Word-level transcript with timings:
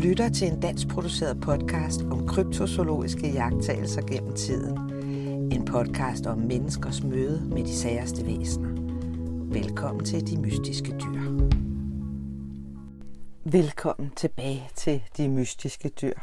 lytter 0.00 0.28
til 0.28 0.52
en 0.52 0.60
dansk 0.60 0.88
produceret 0.88 1.40
podcast 1.40 2.02
om 2.02 2.26
kryptozoologiske 2.26 3.32
jagttagelser 3.32 4.02
gennem 4.02 4.36
tiden. 4.36 4.78
En 5.52 5.64
podcast 5.64 6.26
om 6.26 6.38
menneskers 6.38 7.02
møde 7.02 7.40
med 7.48 7.64
de 7.64 7.76
særste 7.76 8.26
væsener. 8.26 8.68
Velkommen 9.52 10.04
til 10.04 10.26
De 10.26 10.40
Mystiske 10.40 10.90
Dyr. 10.90 11.48
Velkommen 13.44 14.10
tilbage 14.16 14.70
til 14.76 15.02
De 15.16 15.28
Mystiske 15.28 15.88
Dyr. 15.88 16.18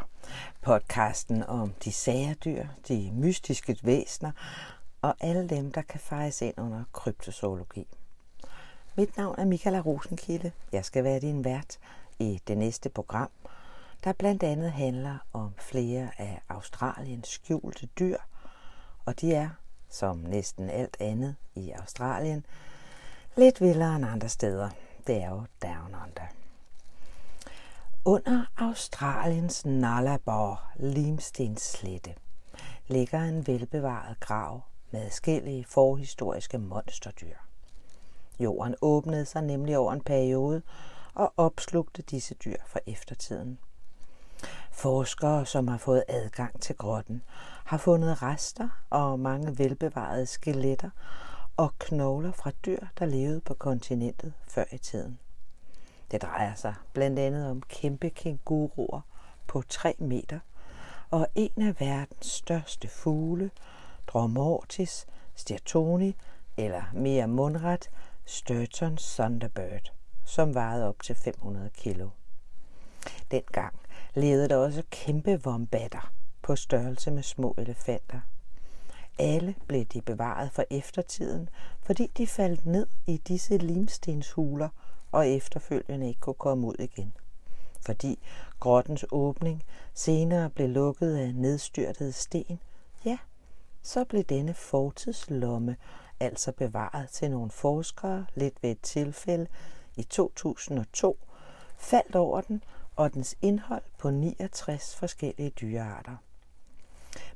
Podcasten 0.61 1.43
om 1.43 1.73
de 1.83 1.91
sagerdyr, 1.91 2.65
de 2.87 3.11
mystiske 3.13 3.77
væsener 3.83 4.31
og 5.01 5.15
alle 5.19 5.49
dem, 5.49 5.71
der 5.71 5.81
kan 5.81 5.99
fejes 5.99 6.41
ind 6.41 6.53
under 6.57 6.83
kryptozoologi. 6.93 7.87
Mit 8.95 9.17
navn 9.17 9.35
er 9.37 9.45
Michaela 9.45 9.79
Rosenkilde. 9.79 10.51
Jeg 10.71 10.85
skal 10.85 11.03
være 11.03 11.19
din 11.19 11.43
vært 11.43 11.77
i 12.19 12.39
det 12.47 12.57
næste 12.57 12.89
program, 12.89 13.29
der 14.07 14.13
blandt 14.13 14.43
andet 14.43 14.71
handler 14.71 15.17
om 15.33 15.53
flere 15.57 16.09
af 16.17 16.41
Australiens 16.49 17.27
skjulte 17.27 17.85
dyr, 17.99 18.17
og 19.05 19.21
de 19.21 19.33
er, 19.33 19.49
som 19.89 20.17
næsten 20.17 20.69
alt 20.69 20.97
andet 20.99 21.35
i 21.55 21.71
Australien, 21.71 22.45
lidt 23.37 23.61
vildere 23.61 23.95
end 23.95 24.05
andre 24.05 24.29
steder. 24.29 24.69
Det 25.07 25.23
er 25.23 25.29
jo 25.29 25.43
Down 25.61 25.95
Under. 25.95 26.27
Under 28.05 28.45
Australiens 28.57 29.65
Nullarbor 29.65 30.71
limstenslette 30.75 32.15
ligger 32.87 33.23
en 33.23 33.47
velbevaret 33.47 34.19
grav 34.19 34.61
med 34.91 35.03
forskellige 35.03 35.65
forhistoriske 35.65 36.57
monsterdyr. 36.57 37.35
Jorden 38.39 38.75
åbnede 38.81 39.25
sig 39.25 39.41
nemlig 39.41 39.77
over 39.77 39.93
en 39.93 40.01
periode 40.01 40.61
og 41.13 41.33
opslugte 41.37 42.01
disse 42.01 42.35
dyr 42.35 42.57
for 42.67 42.79
eftertiden. 42.87 43.59
Forskere, 44.71 45.45
som 45.45 45.67
har 45.67 45.77
fået 45.77 46.03
adgang 46.07 46.61
til 46.61 46.75
grotten, 46.75 47.23
har 47.65 47.77
fundet 47.77 48.21
rester 48.21 48.69
og 48.89 49.19
mange 49.19 49.57
velbevarede 49.57 50.25
skeletter 50.25 50.89
og 51.57 51.79
knogler 51.79 52.31
fra 52.31 52.51
dyr, 52.65 52.79
der 52.99 53.05
levede 53.05 53.41
på 53.41 53.53
kontinentet 53.53 54.33
før 54.47 54.63
i 54.71 54.77
tiden. 54.77 55.19
Det 56.11 56.21
drejer 56.21 56.55
sig 56.55 56.73
blandt 56.93 57.19
andet 57.19 57.49
om 57.49 57.61
kæmpe 57.61 58.09
kænguruer 58.09 59.01
på 59.47 59.63
3 59.69 59.95
meter 59.99 60.39
og 61.09 61.27
en 61.35 61.67
af 61.67 61.79
verdens 61.79 62.27
største 62.27 62.87
fugle, 62.87 63.51
Dromortis 64.07 65.07
stirtoni, 65.35 66.15
eller 66.57 66.83
mere 66.93 67.27
mundret, 67.27 67.89
Sturton 68.25 68.97
Thunderbird, 68.97 69.93
som 70.25 70.53
vejede 70.53 70.87
op 70.87 71.03
til 71.03 71.15
500 71.15 71.69
kilo. 71.69 72.09
Dengang 73.31 73.79
levede 74.13 74.49
der 74.49 74.55
også 74.55 74.83
kæmpe 74.91 75.43
vombatter 75.43 76.11
på 76.41 76.55
størrelse 76.55 77.11
med 77.11 77.23
små 77.23 77.55
elefanter. 77.57 78.19
Alle 79.19 79.55
blev 79.67 79.85
de 79.85 80.01
bevaret 80.01 80.51
for 80.51 80.63
eftertiden, 80.69 81.49
fordi 81.81 82.11
de 82.17 82.27
faldt 82.27 82.65
ned 82.65 82.87
i 83.07 83.17
disse 83.17 83.57
limstenshuler 83.57 84.69
og 85.11 85.27
efterfølgende 85.27 86.07
ikke 86.07 86.19
kunne 86.19 86.33
komme 86.33 86.67
ud 86.67 86.75
igen. 86.79 87.13
Fordi 87.85 88.19
grottens 88.59 89.05
åbning 89.11 89.63
senere 89.93 90.49
blev 90.49 90.69
lukket 90.69 91.15
af 91.17 91.35
nedstyrtede 91.35 92.11
sten, 92.11 92.59
ja, 93.05 93.17
så 93.83 94.05
blev 94.05 94.23
denne 94.23 94.53
fortidslomme 94.53 95.75
altså 96.19 96.51
bevaret 96.51 97.09
til 97.09 97.31
nogle 97.31 97.51
forskere 97.51 98.25
lidt 98.35 98.53
ved 98.61 98.71
et 98.71 98.81
tilfælde 98.81 99.47
i 99.95 100.03
2002, 100.03 101.19
faldt 101.77 102.15
over 102.15 102.41
den 102.41 102.63
og 102.97 103.13
dens 103.13 103.35
indhold 103.41 103.83
på 103.97 104.09
69 104.09 104.95
forskellige 104.95 105.49
dyrearter. 105.49 106.15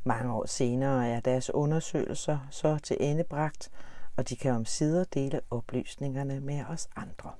Mange 0.03 0.33
år 0.33 0.45
senere 0.45 1.09
er 1.09 1.19
deres 1.19 1.49
undersøgelser 1.49 2.39
så 2.51 2.77
til 2.77 2.97
endebragt, 2.99 3.71
og 4.17 4.29
de 4.29 4.35
kan 4.35 4.51
omsider 4.51 5.03
dele 5.03 5.41
oplysningerne 5.49 6.39
med 6.39 6.65
os 6.65 6.89
andre. 6.95 7.31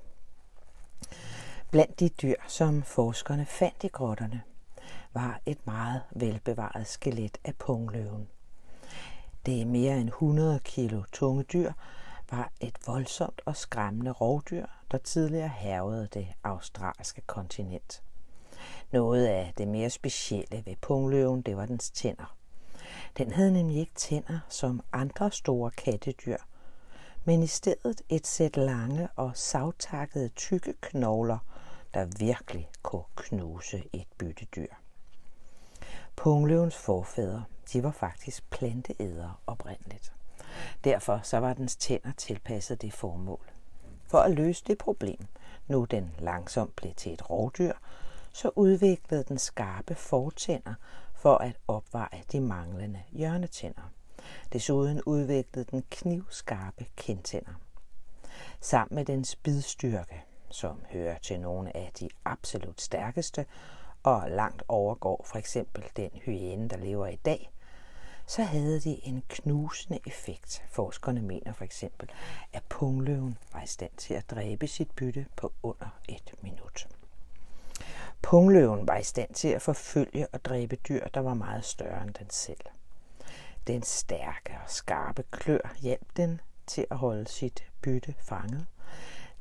Blandt 1.71 1.99
de 1.99 2.09
dyr, 2.09 2.35
som 2.47 2.83
forskerne 2.83 3.45
fandt 3.45 3.83
i 3.83 3.87
grotterne, 3.87 4.41
var 5.13 5.41
et 5.45 5.67
meget 5.67 6.01
velbevaret 6.11 6.87
skelet 6.87 7.37
af 7.43 7.55
pungløven. 7.55 8.27
Det 9.45 9.61
er 9.61 9.65
mere 9.65 9.97
end 9.97 10.09
100 10.09 10.59
kilo 10.59 11.03
tunge 11.11 11.43
dyr 11.43 11.71
var 12.31 12.51
et 12.59 12.77
voldsomt 12.87 13.41
og 13.45 13.55
skræmmende 13.55 14.11
rovdyr, 14.11 14.65
der 14.91 14.97
tidligere 14.97 15.47
hervede 15.47 16.07
det 16.13 16.27
australske 16.43 17.21
kontinent. 17.21 18.03
Noget 18.91 19.27
af 19.27 19.53
det 19.57 19.67
mere 19.67 19.89
specielle 19.89 20.63
ved 20.65 20.75
pungløven, 20.81 21.41
det 21.41 21.57
var 21.57 21.65
dens 21.65 21.89
tænder. 21.89 22.37
Den 23.17 23.31
havde 23.31 23.51
nemlig 23.51 23.77
ikke 23.77 23.95
tænder 23.95 24.39
som 24.49 24.81
andre 24.91 25.31
store 25.31 25.71
kattedyr, 25.71 26.37
men 27.25 27.43
i 27.43 27.47
stedet 27.47 28.01
et 28.09 28.27
sæt 28.27 28.57
lange 28.57 29.07
og 29.15 29.31
savtakkede 29.35 30.29
tykke 30.29 30.73
knogler, 30.81 31.37
der 31.93 32.05
virkelig 32.19 32.69
kunne 32.81 33.03
knuse 33.15 33.83
et 33.93 34.07
byttedyr. 34.17 34.73
Pungløvens 36.15 36.75
forfædre, 36.75 37.43
de 37.73 37.83
var 37.83 37.91
faktisk 37.91 38.49
planteædere 38.49 39.33
oprindeligt. 39.47 40.13
Derfor 40.83 41.19
så 41.23 41.37
var 41.37 41.53
dens 41.53 41.75
tænder 41.75 42.11
tilpasset 42.17 42.81
det 42.81 42.93
formål. 42.93 43.51
For 44.05 44.17
at 44.17 44.31
løse 44.31 44.63
det 44.67 44.77
problem, 44.77 45.27
nu 45.67 45.85
den 45.85 46.15
langsomt 46.19 46.75
blev 46.75 46.93
til 46.93 47.13
et 47.13 47.29
rovdyr, 47.29 47.73
så 48.33 48.51
udviklede 48.55 49.23
den 49.23 49.37
skarpe 49.37 49.95
fortænder 49.95 50.73
for 51.13 51.37
at 51.37 51.57
opveje 51.67 52.23
de 52.31 52.41
manglende 52.41 53.03
hjørnetænder. 53.11 53.91
Desuden 54.53 55.01
udviklede 55.05 55.65
den 55.71 55.83
knivskarpe 55.89 56.85
kindtænder. 56.95 57.53
Sammen 58.59 58.95
med 58.95 59.05
dens 59.05 59.35
bidstyrke, 59.35 60.23
som 60.49 60.81
hører 60.89 61.17
til 61.17 61.39
nogle 61.39 61.77
af 61.77 61.91
de 61.99 62.09
absolut 62.25 62.81
stærkeste, 62.81 63.45
og 64.03 64.23
langt 64.29 64.63
overgår 64.67 65.25
for 65.25 65.37
eksempel 65.37 65.83
den 65.95 66.09
hyæne, 66.25 66.69
der 66.69 66.77
lever 66.77 67.07
i 67.07 67.15
dag, 67.15 67.51
så 68.25 68.43
havde 68.43 68.79
de 68.79 69.07
en 69.07 69.23
knusende 69.29 69.99
effekt. 70.07 70.63
Forskerne 70.69 71.21
mener 71.21 71.53
for 71.53 71.63
eksempel, 71.63 72.09
at 72.53 72.63
pungløven 72.69 73.37
var 73.53 73.63
i 73.63 73.67
stand 73.67 73.91
til 73.97 74.13
at 74.13 74.29
dræbe 74.29 74.67
sit 74.67 74.91
bytte 74.91 75.25
på 75.35 75.53
under 75.63 75.99
et 76.09 76.33
minut. 76.41 76.87
Pungløven 78.21 78.87
var 78.87 78.97
i 78.97 79.03
stand 79.03 79.33
til 79.33 79.47
at 79.47 79.61
forfølge 79.61 80.27
og 80.33 80.45
dræbe 80.45 80.75
dyr, 80.75 81.07
der 81.07 81.19
var 81.19 81.33
meget 81.33 81.65
større 81.65 82.03
end 82.03 82.13
den 82.13 82.29
selv. 82.29 82.59
Den 83.67 83.83
stærke 83.83 84.57
og 84.63 84.69
skarpe 84.69 85.23
klør 85.31 85.75
hjalp 85.81 86.17
den 86.17 86.41
til 86.67 86.85
at 86.91 86.97
holde 86.97 87.27
sit 87.27 87.63
bytte 87.81 88.15
fanget. 88.19 88.65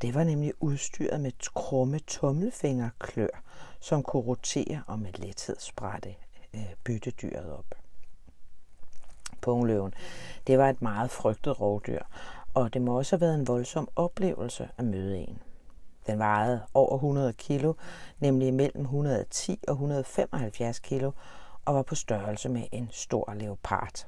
Det 0.03 0.15
var 0.15 0.25
nemlig 0.25 0.53
udstyret 0.61 1.21
med 1.21 1.33
krumme 1.55 1.99
tommelfingerklør, 1.99 3.43
som 3.81 4.03
kunne 4.03 4.23
rotere 4.23 4.83
og 4.87 4.99
med 4.99 5.13
lethed 5.13 5.57
sprætte 5.59 6.15
øh, 6.55 6.75
byttedyret 6.85 7.53
op. 7.53 7.75
Pungløven, 9.41 9.95
det 10.47 10.59
var 10.59 10.71
et 10.71 10.83
meget 10.83 11.11
frygtet 11.11 11.61
rovdyr, 11.61 12.03
og 12.55 12.75
det 12.75 12.83
må 12.83 12.99
også 12.99 13.17
have 13.17 13.21
været 13.21 13.35
en 13.35 13.47
voldsom 13.47 13.89
oplevelse 13.97 14.69
at 14.79 14.85
møde 14.85 15.19
en. 15.19 15.39
Den 16.11 16.19
vejede 16.19 16.63
over 16.75 16.95
100 16.95 17.33
kilo, 17.33 17.75
nemlig 18.19 18.55
mellem 18.55 18.83
110 18.83 19.61
og 19.69 19.73
175 19.73 20.79
kilo, 20.79 21.13
og 21.65 21.75
var 21.75 21.83
på 21.83 21.95
størrelse 21.95 22.49
med 22.49 22.63
en 22.73 22.89
stor 22.93 23.35
leopard. 23.35 24.07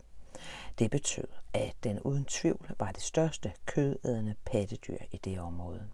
Det 0.78 0.90
betød, 0.90 1.28
at 1.54 1.74
den 1.84 2.00
uden 2.00 2.24
tvivl 2.24 2.74
var 2.78 2.92
det 2.92 3.02
største 3.02 3.52
kødædende 3.66 4.34
pattedyr 4.44 4.96
i 5.12 5.16
det 5.16 5.40
område. 5.40 5.88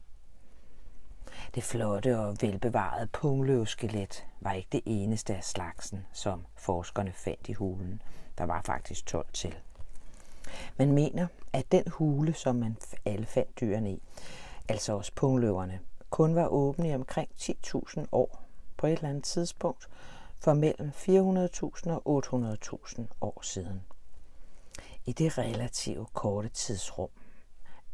Det 1.54 1.62
flotte 1.62 2.18
og 2.18 2.36
velbevarede 2.40 3.06
pungløvskelet 3.06 4.26
var 4.40 4.52
ikke 4.52 4.68
det 4.72 4.82
eneste 4.86 5.36
af 5.36 5.44
slagsen, 5.44 6.06
som 6.12 6.46
forskerne 6.56 7.12
fandt 7.12 7.48
i 7.48 7.52
hulen. 7.52 8.02
Der 8.38 8.44
var 8.44 8.62
faktisk 8.64 9.06
12 9.06 9.26
til. 9.32 9.54
Man 10.76 10.92
mener, 10.92 11.26
at 11.52 11.72
den 11.72 11.84
hule, 11.88 12.34
som 12.34 12.56
man 12.56 12.76
alle 13.04 13.26
fandt 13.26 13.60
dyrene 13.60 13.92
i, 13.92 14.02
altså 14.68 14.92
også 14.92 15.12
pungløverne, 15.14 15.80
kun 16.10 16.34
var 16.34 16.46
åben 16.46 16.84
i 16.84 16.94
omkring 16.94 17.30
10.000 17.40 18.04
år 18.12 18.42
på 18.76 18.86
et 18.86 18.92
eller 18.92 19.08
andet 19.08 19.24
tidspunkt 19.24 19.88
for 20.40 20.54
mellem 20.54 20.90
400.000 20.90 21.90
og 21.90 22.24
800.000 22.24 23.02
år 23.20 23.42
siden. 23.42 23.82
I 25.04 25.12
det 25.12 25.38
relativt 25.38 26.14
korte 26.14 26.48
tidsrum, 26.48 27.08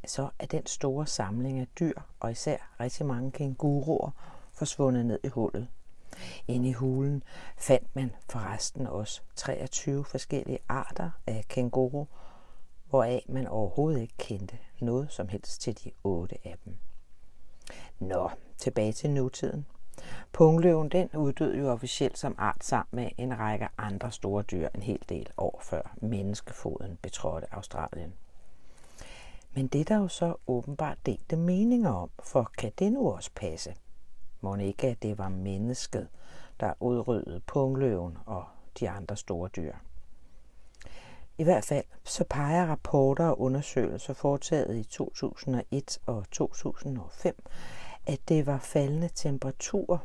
så 0.07 0.29
er 0.39 0.47
den 0.47 0.67
store 0.67 1.07
samling 1.07 1.59
af 1.61 1.67
dyr, 1.79 2.01
og 2.21 2.31
især 2.31 2.75
rigtig 2.81 3.07
mange 3.07 3.31
kænguruer, 3.31 4.11
forsvundet 4.53 5.07
ned 5.07 5.21
i 5.25 5.29
hullet. 5.29 5.69
Inde 6.49 6.69
i 6.69 6.73
hulen 6.73 7.23
fandt 7.57 7.97
man 7.97 8.13
forresten 8.31 8.87
også 8.87 9.23
23 9.37 10.05
forskellige 10.05 10.59
arter 10.69 11.11
af 11.27 11.45
kænguru, 11.49 12.05
hvoraf 12.89 13.25
man 13.29 13.47
overhovedet 13.47 14.01
ikke 14.01 14.15
kendte 14.19 14.59
noget 14.81 15.13
som 15.13 15.29
helst 15.29 15.61
til 15.61 15.85
de 15.85 15.91
otte 16.05 16.37
af 16.45 16.57
dem. 16.65 16.77
Nå, 17.99 18.31
tilbage 18.59 18.93
til 18.93 19.11
nutiden. 19.11 19.67
Pungløven 20.33 20.89
den 20.89 21.09
uddøde 21.15 21.59
jo 21.59 21.73
officielt 21.73 22.19
som 22.19 22.35
art 22.39 22.65
sammen 22.65 23.05
med 23.05 23.11
en 23.19 23.39
række 23.39 23.69
andre 23.79 24.13
store 24.13 24.43
dyr 24.43 24.69
en 24.75 24.83
hel 24.83 25.01
del 25.09 25.29
år 25.37 25.61
før 25.63 25.95
menneskefoden 25.97 26.99
betrådte 27.03 27.55
Australien. 27.55 28.15
Men 29.55 29.67
det 29.67 29.81
er 29.81 29.85
der 29.85 29.97
jo 29.97 30.09
så 30.09 30.35
åbenbart 30.47 30.99
delte 31.07 31.37
meninger 31.37 31.91
om, 31.91 32.11
for 32.23 32.51
kan 32.59 32.73
det 32.79 32.93
nu 32.93 33.11
også 33.11 33.31
passe? 33.35 33.75
Må 34.41 34.57
ikke, 34.57 34.87
at 34.87 35.03
det 35.03 35.19
var 35.19 35.29
mennesket, 35.29 36.09
der 36.61 36.73
udryddede 36.81 37.41
pungløven 37.41 38.19
og 38.27 38.45
de 38.81 38.91
andre 38.91 39.17
store 39.17 39.49
dyr. 39.49 39.75
I 41.39 41.45
hvert 41.45 41.65
fald 41.65 41.85
så 42.05 42.25
peger 42.31 42.67
rapporter 42.67 43.27
og 43.27 43.41
undersøgelser 43.41 44.15
foretaget 44.15 44.77
i 44.77 44.83
2001 44.83 45.99
og 46.07 46.25
2005, 46.31 47.37
at 48.07 48.21
det 48.29 48.47
var 48.47 48.59
faldende 48.59 49.09
temperaturer 49.15 49.99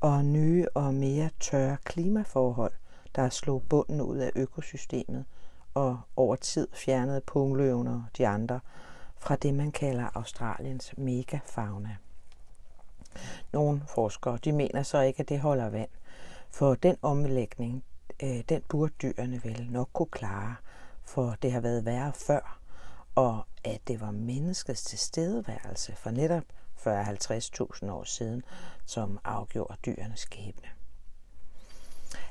og 0.00 0.24
nye 0.24 0.66
og 0.74 0.94
mere 0.94 1.30
tørre 1.40 1.76
klimaforhold, 1.84 2.72
der 3.16 3.28
slog 3.28 3.62
bunden 3.68 4.00
ud 4.00 4.16
af 4.16 4.30
økosystemet 4.36 5.24
og 5.74 6.00
over 6.16 6.36
tid 6.36 6.68
fjernede 6.72 7.20
pungløvene 7.20 7.90
og 7.90 8.04
de 8.18 8.26
andre 8.26 8.60
fra 9.18 9.36
det, 9.36 9.54
man 9.54 9.72
kalder 9.72 10.08
Australiens 10.14 10.94
megafauna. 10.96 11.96
Nogle 13.52 13.82
forskere 13.86 14.38
de 14.44 14.52
mener 14.52 14.82
så 14.82 15.00
ikke, 15.00 15.20
at 15.20 15.28
det 15.28 15.40
holder 15.40 15.68
vand, 15.68 15.88
for 16.50 16.74
den 16.74 16.96
omlægning, 17.02 17.84
øh, 18.22 18.40
den 18.48 18.62
burde 18.68 18.92
dyrene 19.02 19.40
vel 19.44 19.66
nok 19.70 19.88
kunne 19.92 20.06
klare, 20.06 20.56
for 21.04 21.36
det 21.42 21.52
har 21.52 21.60
været 21.60 21.84
værre 21.84 22.12
før, 22.12 22.60
og 23.14 23.42
at 23.64 23.80
det 23.88 24.00
var 24.00 24.10
menneskets 24.10 24.84
tilstedeværelse 24.84 25.96
for 25.96 26.10
netop 26.10 26.44
40-50.000 26.86 27.90
år 27.90 28.04
siden, 28.04 28.42
som 28.84 29.18
afgjorde 29.24 29.76
dyrenes 29.86 30.20
skæbne. 30.20 30.68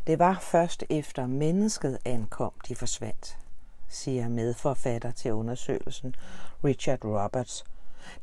Det 0.07 0.19
var 0.19 0.39
først 0.41 0.83
efter 0.89 1.27
mennesket 1.27 1.97
ankom, 2.05 2.53
de 2.67 2.75
forsvandt, 2.75 3.38
siger 3.88 4.29
medforfatter 4.29 5.11
til 5.11 5.33
undersøgelsen 5.33 6.15
Richard 6.63 7.05
Roberts, 7.05 7.65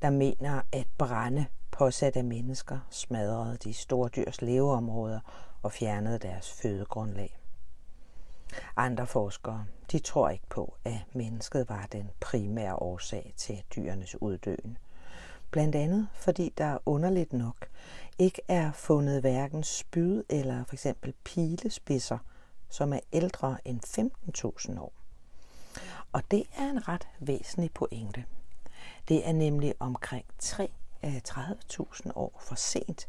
der 0.02 0.10
mener, 0.10 0.62
at 0.72 0.86
brænde 0.98 1.46
påsat 1.70 2.16
af 2.16 2.24
mennesker 2.24 2.78
smadrede 2.90 3.56
de 3.56 3.74
store 3.74 4.08
dyrs 4.08 4.42
leveområder 4.42 5.20
og 5.62 5.72
fjernede 5.72 6.18
deres 6.18 6.52
fødegrundlag. 6.52 7.38
Andre 8.76 9.06
forskere 9.06 9.66
de 9.92 9.98
tror 9.98 10.28
ikke 10.28 10.46
på, 10.48 10.74
at 10.84 11.00
mennesket 11.12 11.68
var 11.68 11.88
den 11.92 12.10
primære 12.20 12.76
årsag 12.76 13.34
til 13.36 13.62
dyrenes 13.76 14.22
uddøen. 14.22 14.78
Blandt 15.54 15.74
andet 15.74 16.08
fordi 16.14 16.52
der 16.58 16.78
underligt 16.86 17.32
nok 17.32 17.66
ikke 18.18 18.42
er 18.48 18.72
fundet 18.72 19.20
hverken 19.20 19.64
spyd 19.64 20.22
eller 20.28 20.64
for 20.64 20.74
eksempel 20.74 21.14
pilespidser, 21.24 22.18
som 22.68 22.92
er 22.92 23.00
ældre 23.12 23.56
end 23.64 23.80
15.000 24.74 24.80
år. 24.80 24.92
Og 26.12 26.22
det 26.30 26.44
er 26.56 26.70
en 26.70 26.88
ret 26.88 27.08
væsentlig 27.20 27.70
pointe. 27.74 28.24
Det 29.08 29.28
er 29.28 29.32
nemlig 29.32 29.74
omkring 29.80 30.24
30.000 30.42 32.10
år 32.14 32.40
for 32.40 32.54
sent 32.54 33.06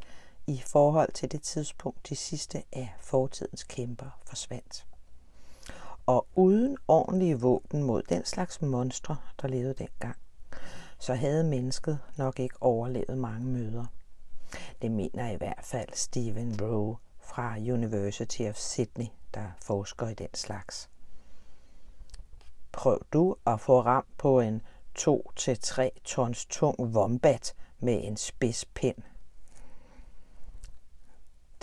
i 0.48 0.62
forhold 0.66 1.12
til 1.12 1.32
det 1.32 1.42
tidspunkt, 1.42 2.10
de 2.10 2.16
sidste 2.16 2.64
af 2.74 2.94
fortidens 3.00 3.64
kæmper 3.64 4.20
forsvandt. 4.26 4.86
Og 6.06 6.28
uden 6.36 6.78
ordentlige 6.88 7.40
våben 7.40 7.84
mod 7.84 8.04
den 8.04 8.26
slags 8.26 8.62
monstre, 8.62 9.18
der 9.42 9.48
levede 9.48 9.74
dengang, 9.74 10.18
så 11.00 11.14
havde 11.16 11.44
mennesket 11.44 12.00
nok 12.18 12.40
ikke 12.40 12.56
overlevet 12.62 13.18
mange 13.18 13.48
møder. 13.48 13.86
Det 14.82 14.92
mener 14.92 15.32
i 15.32 15.36
hvert 15.36 15.64
fald 15.64 15.90
Stephen 15.94 16.62
Rowe 16.62 16.98
fra 17.20 17.58
University 17.58 18.42
of 18.42 18.56
Sydney, 18.56 19.08
der 19.34 19.52
forsker 19.62 20.08
i 20.08 20.14
den 20.14 20.34
slags. 20.34 20.90
Prøv 22.72 23.06
du 23.14 23.36
at 23.46 23.60
få 23.60 23.82
ram 23.82 24.06
på 24.18 24.40
en 24.40 24.62
2-3 25.00 25.90
tons 26.04 26.46
tung 26.46 26.80
wombat 26.80 27.56
med 27.80 28.04
en 28.04 28.18
spids 28.18 28.66
pind. 28.66 28.98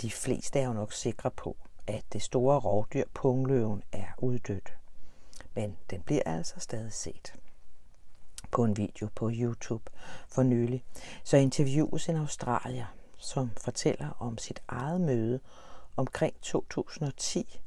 De 0.00 0.10
fleste 0.10 0.58
er 0.58 0.66
jo 0.66 0.72
nok 0.72 0.92
sikre 0.92 1.30
på, 1.30 1.56
at 1.86 2.04
det 2.12 2.22
store 2.22 2.58
rovdyr 2.58 3.04
pungløven 3.14 3.82
er 3.92 4.06
uddødt. 4.18 4.76
Men 5.54 5.76
den 5.90 6.02
bliver 6.02 6.22
altså 6.26 6.60
stadig 6.60 6.92
set 6.92 7.34
på 8.52 8.64
en 8.64 8.76
video 8.76 9.08
på 9.14 9.30
YouTube 9.32 9.90
for 10.28 10.42
nylig, 10.42 10.84
så 11.24 11.36
interviews 11.36 12.08
en 12.08 12.16
australier, 12.16 12.94
som 13.18 13.50
fortæller 13.56 14.10
om 14.18 14.38
sit 14.38 14.62
eget 14.68 15.00
møde 15.00 15.40
omkring 15.96 16.34
2010 16.42 17.60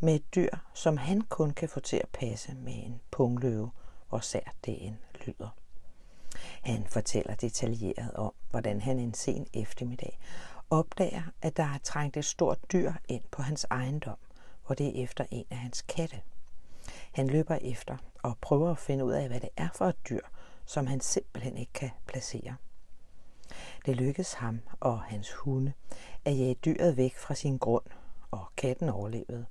med 0.00 0.14
et 0.14 0.34
dyr, 0.34 0.50
som 0.74 0.96
han 0.96 1.20
kun 1.20 1.50
kan 1.50 1.68
få 1.68 1.80
til 1.80 1.96
at 1.96 2.08
passe 2.08 2.54
med 2.54 2.74
en 2.74 3.00
pungløve, 3.10 3.70
hvor 4.08 4.18
sært 4.18 4.54
det 4.66 4.86
end 4.86 4.96
lyder. 5.26 5.48
Han 6.62 6.86
fortæller 6.86 7.34
detaljeret 7.34 8.12
om, 8.14 8.32
hvordan 8.50 8.80
han 8.80 8.98
en 8.98 9.14
sen 9.14 9.46
eftermiddag 9.54 10.18
opdager, 10.70 11.22
at 11.42 11.56
der 11.56 11.62
er 11.62 11.78
trængt 11.84 12.16
et 12.16 12.24
stort 12.24 12.58
dyr 12.72 12.92
ind 13.08 13.22
på 13.30 13.42
hans 13.42 13.66
ejendom, 13.70 14.16
hvor 14.66 14.74
det 14.74 14.86
er 14.86 15.04
efter 15.04 15.24
en 15.30 15.46
af 15.50 15.56
hans 15.56 15.82
katte. 15.82 16.20
Han 17.14 17.26
løber 17.26 17.58
efter 17.62 17.96
og 18.22 18.38
prøver 18.40 18.70
at 18.70 18.78
finde 18.78 19.04
ud 19.04 19.12
af, 19.12 19.28
hvad 19.28 19.40
det 19.40 19.48
er 19.56 19.68
for 19.74 19.86
et 19.86 20.08
dyr, 20.08 20.20
som 20.64 20.86
han 20.86 21.00
simpelthen 21.00 21.56
ikke 21.56 21.72
kan 21.72 21.90
placere. 22.06 22.56
Det 23.86 23.96
lykkes 23.96 24.32
ham 24.32 24.60
og 24.80 25.02
hans 25.02 25.32
hunde 25.32 25.72
at 26.24 26.38
jage 26.38 26.54
dyret 26.54 26.96
væk 26.96 27.16
fra 27.16 27.34
sin 27.34 27.58
grund, 27.58 27.84
og 28.30 28.46
katten 28.56 28.88
overlevede. 28.88 29.46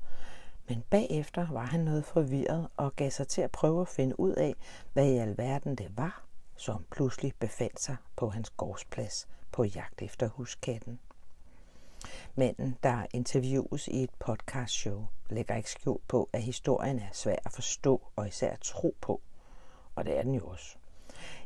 Men 0.70 0.84
bagefter 0.90 1.48
var 1.52 1.66
han 1.66 1.80
noget 1.80 2.06
forvirret 2.06 2.68
og 2.78 2.96
gav 2.96 3.12
sig 3.12 3.28
til 3.28 3.42
at 3.42 3.52
prøve 3.52 3.82
at 3.82 3.88
finde 3.88 4.20
ud 4.20 4.32
af, 4.32 4.56
hvad 4.94 5.08
i 5.08 5.18
alverden 5.18 5.76
det 5.76 5.98
var, 5.98 6.24
som 6.56 6.86
pludselig 6.92 7.34
befandt 7.40 7.82
sig 7.82 7.96
på 8.16 8.30
hans 8.30 8.50
gårdsplads 8.50 9.28
på 9.52 9.64
jagt 9.64 10.02
efter 10.02 10.28
huskatten. 10.28 11.00
Manden, 12.36 12.78
der 12.84 13.06
interviews 13.14 13.88
i 13.88 14.04
et 14.04 14.10
podcastshow, 14.20 15.06
lægger 15.30 15.56
ikke 15.56 15.72
skjul 15.72 16.00
på, 16.08 16.30
at 16.34 16.42
historien 16.42 17.00
er 17.00 17.10
svær 17.12 17.36
at 17.46 17.52
forstå 17.52 18.02
og 18.16 18.28
især 18.28 18.52
at 18.52 18.60
tro 18.60 18.96
på. 19.02 19.22
Og 19.96 20.06
det 20.06 20.18
er 20.18 20.24
den 20.24 20.36
jo 20.36 20.48
også. 20.48 20.76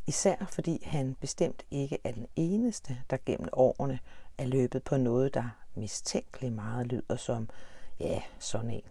Især 0.07 0.45
fordi 0.49 0.83
han 0.85 1.15
bestemt 1.21 1.65
ikke 1.71 1.97
er 2.03 2.11
den 2.11 2.27
eneste, 2.35 2.97
der 3.09 3.17
gennem 3.25 3.49
årene 3.53 3.99
er 4.37 4.45
løbet 4.45 4.83
på 4.83 4.97
noget, 4.97 5.33
der 5.33 5.49
mistænkeligt 5.75 6.53
meget 6.53 6.87
lyder 6.87 7.15
som, 7.15 7.49
ja, 7.99 8.21
sådan 8.39 8.69
en. 8.71 8.81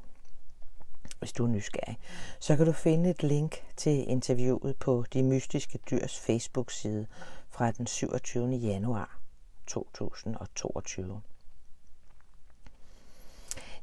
Hvis 1.19 1.33
du 1.33 1.45
er 1.45 1.49
nysgerrig, 1.49 1.99
så 2.41 2.57
kan 2.57 2.67
du 2.67 2.73
finde 2.73 3.11
et 3.11 3.23
link 3.23 3.65
til 3.77 4.09
interviewet 4.09 4.77
på 4.77 5.05
De 5.13 5.23
Mystiske 5.23 5.79
Dyrs 5.91 6.19
Facebook-side 6.19 7.07
fra 7.49 7.71
den 7.71 7.87
27. 7.87 8.49
januar 8.49 9.19
2022. 9.67 11.23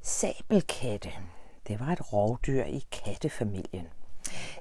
Sabelkatte. 0.05 1.11
Det 1.67 1.79
var 1.79 1.87
et 1.87 2.13
rovdyr 2.13 2.63
i 2.63 2.85
kattefamilien. 2.91 3.87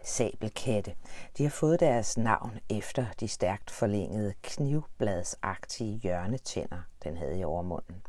Sabelkatte. 0.04 0.94
De 1.38 1.42
har 1.42 1.50
fået 1.50 1.80
deres 1.80 2.16
navn 2.16 2.58
efter 2.68 3.06
de 3.20 3.28
stærkt 3.28 3.70
forlængede 3.70 4.34
knivbladsagtige 4.42 5.98
hjørnetænder, 5.98 6.82
den 7.04 7.16
havde 7.16 7.38
i 7.38 7.44
overmunden. 7.44 8.02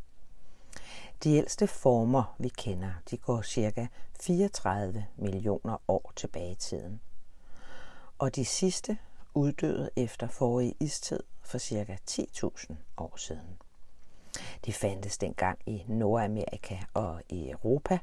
De 1.23 1.35
ældste 1.35 1.67
former, 1.67 2.35
vi 2.39 2.49
kender, 2.49 2.93
de 3.11 3.17
går 3.17 3.41
cirka 3.41 3.87
34 4.19 5.05
millioner 5.17 5.77
år 5.87 6.11
tilbage 6.15 6.51
i 6.51 6.55
tiden. 6.55 7.01
Og 8.17 8.35
de 8.35 8.45
sidste 8.45 8.97
uddøde 9.33 9.89
efter 9.95 10.27
forrige 10.27 10.75
istid 10.79 11.19
for 11.41 11.57
cirka 11.57 11.97
10.000 12.11 12.73
år 12.97 13.17
siden. 13.17 13.57
De 14.65 14.73
fandtes 14.73 15.17
dengang 15.17 15.59
i 15.65 15.83
Nordamerika 15.87 16.77
og 16.93 17.21
i 17.29 17.49
Europa, 17.49 17.99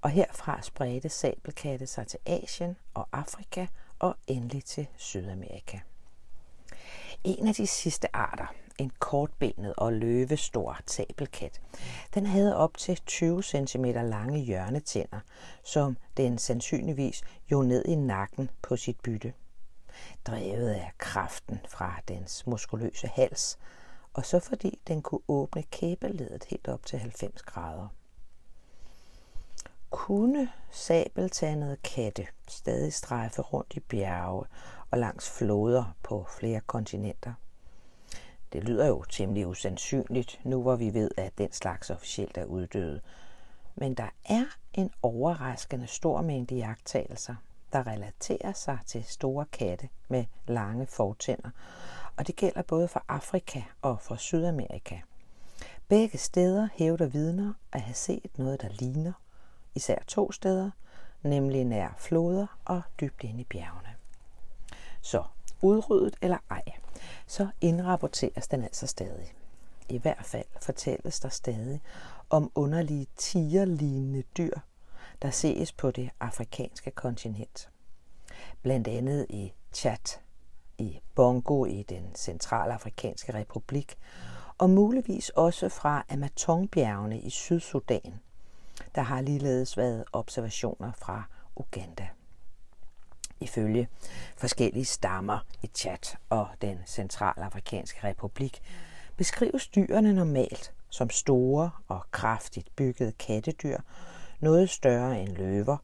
og 0.00 0.10
herfra 0.10 0.62
spredte 0.62 1.08
sabelkatte 1.08 1.86
sig 1.86 2.06
til 2.06 2.18
Asien 2.26 2.76
og 2.94 3.08
Afrika 3.12 3.66
og 3.98 4.14
endelig 4.26 4.64
til 4.64 4.86
Sydamerika. 4.96 5.78
En 7.24 7.48
af 7.48 7.54
de 7.54 7.66
sidste 7.66 8.16
arter, 8.16 8.46
en 8.78 8.92
kortbenet 8.98 9.74
og 9.76 9.92
løvestor 9.92 10.78
tabelkat. 10.86 11.60
den 12.14 12.26
havde 12.26 12.56
op 12.56 12.76
til 12.78 13.00
20 13.06 13.42
cm 13.42 13.84
lange 13.84 14.38
hjørnetænder, 14.38 15.20
som 15.64 15.96
den 16.16 16.38
sandsynligvis 16.38 17.22
jo 17.52 17.62
ned 17.62 17.84
i 17.84 17.94
nakken 17.94 18.50
på 18.62 18.76
sit 18.76 19.00
bytte. 19.00 19.32
Drevet 20.26 20.70
af 20.70 20.90
kraften 20.98 21.60
fra 21.68 22.00
dens 22.08 22.46
muskuløse 22.46 23.06
hals, 23.06 23.58
og 24.16 24.26
så 24.26 24.40
fordi 24.40 24.80
den 24.88 25.02
kunne 25.02 25.20
åbne 25.28 25.62
kæbeledet 25.62 26.44
helt 26.44 26.68
op 26.68 26.86
til 26.86 26.98
90 26.98 27.42
grader 27.42 27.88
kunne 29.90 30.48
sabeltandede 30.70 31.76
katte 31.76 32.26
stadig 32.48 32.92
strejfe 32.92 33.42
rundt 33.42 33.76
i 33.76 33.80
bjerge 33.80 34.44
og 34.90 34.98
langs 34.98 35.30
floder 35.38 35.96
på 36.02 36.26
flere 36.38 36.60
kontinenter. 36.60 37.32
Det 38.52 38.64
lyder 38.64 38.86
jo 38.86 39.02
temmelig 39.02 39.46
usandsynligt, 39.46 40.40
nu 40.44 40.62
hvor 40.62 40.76
vi 40.76 40.94
ved, 40.94 41.10
at 41.16 41.38
den 41.38 41.52
slags 41.52 41.90
officielt 41.90 42.38
er 42.38 42.44
uddøde. 42.44 43.00
Men 43.74 43.94
der 43.94 44.08
er 44.28 44.44
en 44.74 44.90
overraskende 45.02 45.86
stor 45.86 46.22
mængde 46.22 46.54
jagttagelser, 46.54 47.34
der 47.72 47.86
relaterer 47.86 48.52
sig 48.52 48.78
til 48.86 49.04
store 49.04 49.44
katte 49.52 49.88
med 50.08 50.24
lange 50.46 50.86
fortænder, 50.86 51.50
og 52.18 52.26
det 52.26 52.36
gælder 52.36 52.62
både 52.62 52.88
for 52.88 53.04
Afrika 53.08 53.62
og 53.82 54.00
for 54.00 54.16
Sydamerika. 54.16 55.00
Begge 55.88 56.18
steder 56.18 56.68
hævder 56.74 57.06
vidner 57.06 57.52
at 57.72 57.80
have 57.80 57.94
set 57.94 58.38
noget, 58.38 58.62
der 58.62 58.68
ligner, 58.68 59.12
især 59.74 59.98
to 60.06 60.32
steder, 60.32 60.70
nemlig 61.22 61.64
nær 61.64 61.94
floder 61.98 62.46
og 62.64 62.82
dybt 63.00 63.24
inde 63.24 63.40
i 63.40 63.44
bjergene. 63.44 63.94
Så 65.00 65.24
udryddet 65.62 66.16
eller 66.22 66.38
ej, 66.50 66.62
så 67.26 67.48
indrapporteres 67.60 68.48
den 68.48 68.62
altså 68.62 68.86
stadig. 68.86 69.32
I 69.88 69.98
hvert 69.98 70.24
fald 70.24 70.46
fortælles 70.62 71.20
der 71.20 71.28
stadig 71.28 71.80
om 72.30 72.52
underlige 72.54 73.06
tigerlignende 73.16 74.22
dyr, 74.22 74.54
der 75.22 75.30
ses 75.30 75.72
på 75.72 75.90
det 75.90 76.10
afrikanske 76.20 76.90
kontinent. 76.90 77.70
Blandt 78.62 78.88
andet 78.88 79.26
i 79.30 79.52
Chad, 79.72 80.18
i 80.78 81.00
Bongo 81.14 81.64
i 81.64 81.82
den 81.82 82.14
centralafrikanske 82.14 83.34
republik, 83.34 83.96
og 84.58 84.70
muligvis 84.70 85.28
også 85.28 85.68
fra 85.68 86.04
Amatonbjergene 86.08 87.20
i 87.20 87.30
Sydsudan. 87.30 88.20
Der 88.94 89.02
har 89.02 89.20
ligeledes 89.20 89.76
været 89.76 90.04
observationer 90.12 90.92
fra 90.92 91.22
Uganda. 91.56 92.08
Ifølge 93.40 93.88
forskellige 94.36 94.84
stammer 94.84 95.38
i 95.62 95.66
Chad 95.66 96.16
og 96.30 96.48
den 96.60 96.78
centralafrikanske 96.86 98.04
republik 98.04 98.62
beskrives 99.16 99.68
dyrene 99.68 100.12
normalt 100.12 100.72
som 100.90 101.10
store 101.10 101.70
og 101.88 102.04
kraftigt 102.10 102.76
byggede 102.76 103.12
kattedyr, 103.12 103.78
noget 104.40 104.70
større 104.70 105.20
end 105.20 105.28
løver 105.28 105.76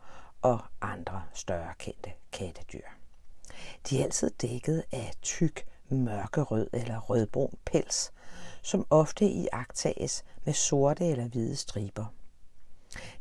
og 0.42 0.60
andre 0.80 1.22
større 1.34 1.74
kendte 1.78 2.10
kattedyr. 2.32 3.01
De 3.90 4.00
er 4.00 4.04
altid 4.04 4.30
dækket 4.30 4.84
af 4.92 5.12
tyk, 5.22 5.66
mørkerød 5.88 6.70
eller 6.72 6.98
rødbrun 6.98 7.54
pels, 7.64 8.12
som 8.62 8.86
ofte 8.90 9.24
iagtages 9.24 10.24
med 10.44 10.52
sorte 10.52 11.06
eller 11.06 11.28
hvide 11.28 11.56
striber. 11.56 12.04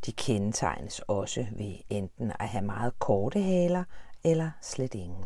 De 0.06 0.12
kendetegnes 0.12 0.98
også 0.98 1.46
ved 1.52 1.74
enten 1.90 2.32
at 2.40 2.48
have 2.48 2.64
meget 2.64 2.98
korte 2.98 3.42
haler 3.42 3.84
eller 4.24 4.50
slet 4.60 4.94
ingen. 4.94 5.24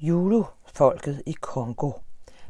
Julu-folket 0.00 1.22
i 1.26 1.32
Kongo 1.32 1.92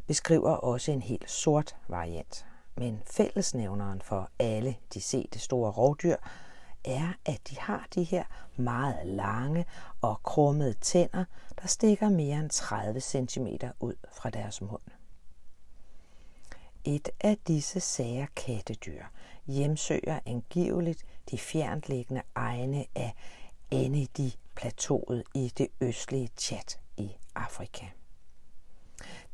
beskriver 0.07 0.51
også 0.51 0.91
en 0.91 1.01
helt 1.01 1.31
sort 1.31 1.75
variant, 1.87 2.45
men 2.77 3.01
fællesnævneren 3.05 4.01
for 4.01 4.29
alle 4.39 4.75
de 4.93 5.01
sete 5.01 5.39
store 5.39 5.71
rovdyr 5.71 6.15
er, 6.85 7.13
at 7.25 7.39
de 7.49 7.59
har 7.59 7.87
de 7.95 8.03
her 8.03 8.23
meget 8.55 9.07
lange 9.07 9.65
og 10.01 10.23
krummede 10.23 10.73
tænder, 10.73 11.25
der 11.61 11.67
stikker 11.67 12.09
mere 12.09 12.39
end 12.39 12.49
30 12.49 12.99
cm 12.99 13.47
ud 13.79 13.95
fra 14.11 14.29
deres 14.29 14.61
mund. 14.61 14.81
Et 16.83 17.09
af 17.19 17.37
disse 17.47 17.79
sager 17.79 18.25
kattedyr 18.35 19.03
hjemsøger 19.47 20.19
angiveligt 20.25 21.05
de 21.31 21.37
fjerntliggende 21.37 22.21
egne 22.35 22.85
af 22.95 23.15
Enedi-plateauet 23.71 25.23
i 25.35 25.53
det 25.57 25.67
østlige 25.81 26.29
Tchad 26.37 26.77
i 26.97 27.11
Afrika. 27.35 27.85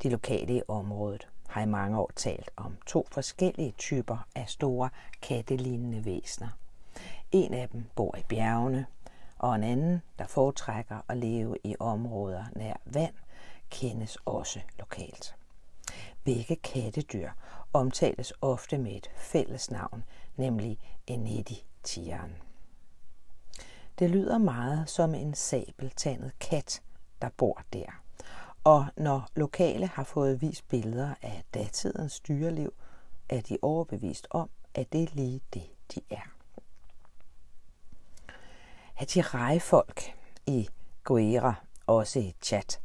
De 0.02 0.08
lokale 0.08 0.56
i 0.56 0.62
området 0.68 1.28
har 1.48 1.62
i 1.62 1.66
mange 1.66 1.98
år 1.98 2.10
talt 2.16 2.50
om 2.56 2.76
to 2.86 3.06
forskellige 3.12 3.74
typer 3.78 4.26
af 4.34 4.48
store 4.48 4.90
kattelignende 5.22 6.04
væsener. 6.04 6.48
En 7.32 7.54
af 7.54 7.68
dem 7.68 7.84
bor 7.96 8.16
i 8.16 8.22
bjergene, 8.28 8.86
og 9.38 9.54
en 9.54 9.62
anden, 9.62 10.02
der 10.18 10.26
foretrækker 10.26 11.00
at 11.08 11.16
leve 11.16 11.56
i 11.64 11.74
områder 11.80 12.44
nær 12.56 12.74
vand, 12.84 13.14
kendes 13.70 14.16
også 14.24 14.60
lokalt. 14.78 15.34
Begge 16.24 16.56
kattedyr 16.56 17.30
omtales 17.72 18.32
ofte 18.40 18.78
med 18.78 18.92
et 18.92 19.10
fælles 19.16 19.70
navn, 19.70 20.04
nemlig 20.36 20.78
Enedi-tigeren. 21.06 22.32
Det 23.98 24.10
lyder 24.10 24.38
meget 24.38 24.88
som 24.90 25.14
en 25.14 25.34
sabeltandet 25.34 26.38
kat, 26.38 26.82
der 27.22 27.28
bor 27.36 27.62
der. 27.72 28.02
Og 28.64 28.86
når 28.96 29.28
lokale 29.36 29.86
har 29.86 30.04
fået 30.04 30.42
vist 30.42 30.68
billeder 30.68 31.14
af 31.22 31.44
datidens 31.54 32.20
dyreliv, 32.20 32.72
er 33.28 33.40
de 33.40 33.58
overbevist 33.62 34.26
om, 34.30 34.50
at 34.74 34.92
det 34.92 35.02
er 35.02 35.14
lige 35.14 35.40
det, 35.54 35.70
de 35.94 36.00
er. 36.10 36.37
At 39.00 39.14
de 39.14 39.20
rejefolk 39.20 40.02
i 40.46 40.68
Guera, 41.04 41.54
også 41.86 42.18
i 42.18 42.34
Chat, 42.42 42.80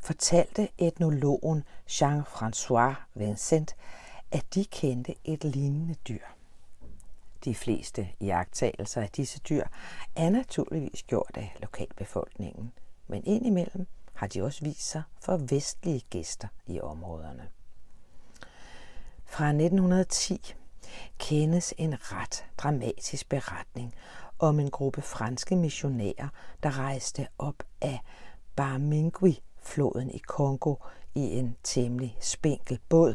fortalte 0.00 0.68
etnologen 0.78 1.64
Jean-François 1.90 2.94
Vincent, 3.14 3.76
at 4.32 4.54
de 4.54 4.64
kendte 4.64 5.14
et 5.24 5.44
lignende 5.44 5.94
dyr. 5.94 6.24
De 7.44 7.54
fleste 7.54 8.08
jagttagelser 8.20 9.02
af 9.02 9.10
disse 9.10 9.38
dyr 9.38 9.64
er 10.16 10.30
naturligvis 10.30 11.02
gjort 11.02 11.30
af 11.34 11.56
lokalbefolkningen, 11.60 12.72
men 13.06 13.24
indimellem 13.24 13.86
har 14.14 14.26
de 14.26 14.42
også 14.42 14.64
vist 14.64 14.90
sig 14.90 15.02
for 15.20 15.36
vestlige 15.36 16.02
gæster 16.10 16.48
i 16.66 16.80
områderne. 16.80 17.48
Fra 19.24 19.48
1910 19.48 20.54
kendes 21.18 21.74
en 21.78 21.94
ret 22.12 22.44
dramatisk 22.58 23.28
beretning 23.28 23.94
om 24.42 24.60
en 24.60 24.70
gruppe 24.70 25.02
franske 25.02 25.56
missionærer, 25.56 26.28
der 26.62 26.78
rejste 26.78 27.28
op 27.38 27.62
af 27.80 28.00
Barmingui-floden 28.56 30.10
i 30.10 30.18
Kongo 30.18 30.74
i 31.14 31.20
en 31.20 31.56
temmelig 31.62 32.16
spinkel 32.20 32.78
båd, 32.88 33.14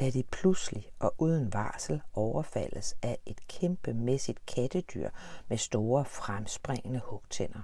da 0.00 0.10
de 0.10 0.22
pludselig 0.22 0.88
og 0.98 1.14
uden 1.18 1.52
varsel 1.52 2.02
overfaldes 2.12 2.96
af 3.02 3.18
et 3.26 3.48
kæmpemæssigt 3.48 4.46
kattedyr 4.46 5.10
med 5.48 5.58
store 5.58 6.04
fremspringende 6.04 7.00
hugtænder. 7.04 7.60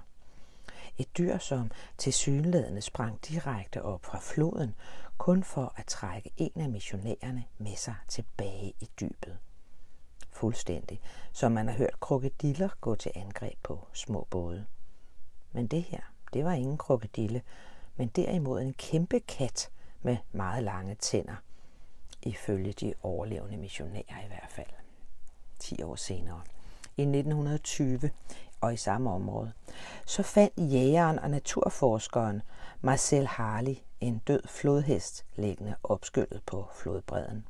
Et 0.97 1.17
dyr, 1.17 1.37
som 1.37 1.71
til 1.97 2.13
synlædende 2.13 2.81
sprang 2.81 3.19
direkte 3.27 3.81
op 3.81 4.05
fra 4.05 4.19
floden, 4.21 4.75
kun 5.17 5.43
for 5.43 5.73
at 5.75 5.85
trække 5.85 6.31
en 6.37 6.61
af 6.61 6.69
missionærerne 6.69 7.43
med 7.57 7.75
sig 7.75 7.95
tilbage 8.07 8.73
i 8.79 8.89
dybet. 8.99 9.37
Fuldstændig, 10.31 11.01
som 11.31 11.51
man 11.51 11.67
har 11.67 11.75
hørt 11.75 11.99
krokodiller 11.99 12.69
gå 12.81 12.95
til 12.95 13.11
angreb 13.15 13.57
på 13.63 13.87
små 13.93 14.27
både. 14.29 14.65
Men 15.51 15.67
det 15.67 15.83
her, 15.83 16.01
det 16.33 16.45
var 16.45 16.51
ingen 16.51 16.77
krokodille, 16.77 17.41
men 17.95 18.07
derimod 18.07 18.61
en 18.61 18.73
kæmpe 18.73 19.19
kat 19.19 19.69
med 20.01 20.17
meget 20.31 20.63
lange 20.63 20.95
tænder, 20.95 21.35
ifølge 22.21 22.73
de 22.73 22.93
overlevende 23.03 23.57
missionærer 23.57 24.25
i 24.25 24.27
hvert 24.27 24.49
fald. 24.49 24.67
10 25.59 25.83
år 25.83 25.95
senere, 25.95 26.41
i 26.97 27.01
1920, 27.01 28.09
og 28.61 28.73
i 28.73 28.77
samme 28.77 29.11
område, 29.11 29.51
så 30.05 30.23
fandt 30.23 30.53
jægeren 30.57 31.19
og 31.19 31.29
naturforskeren 31.29 32.41
Marcel 32.81 33.27
Harley 33.27 33.75
en 33.99 34.17
død 34.17 34.41
flodhest 34.47 35.25
liggende 35.35 35.75
opskyllet 35.83 36.41
på 36.45 36.67
flodbredden. 36.73 37.45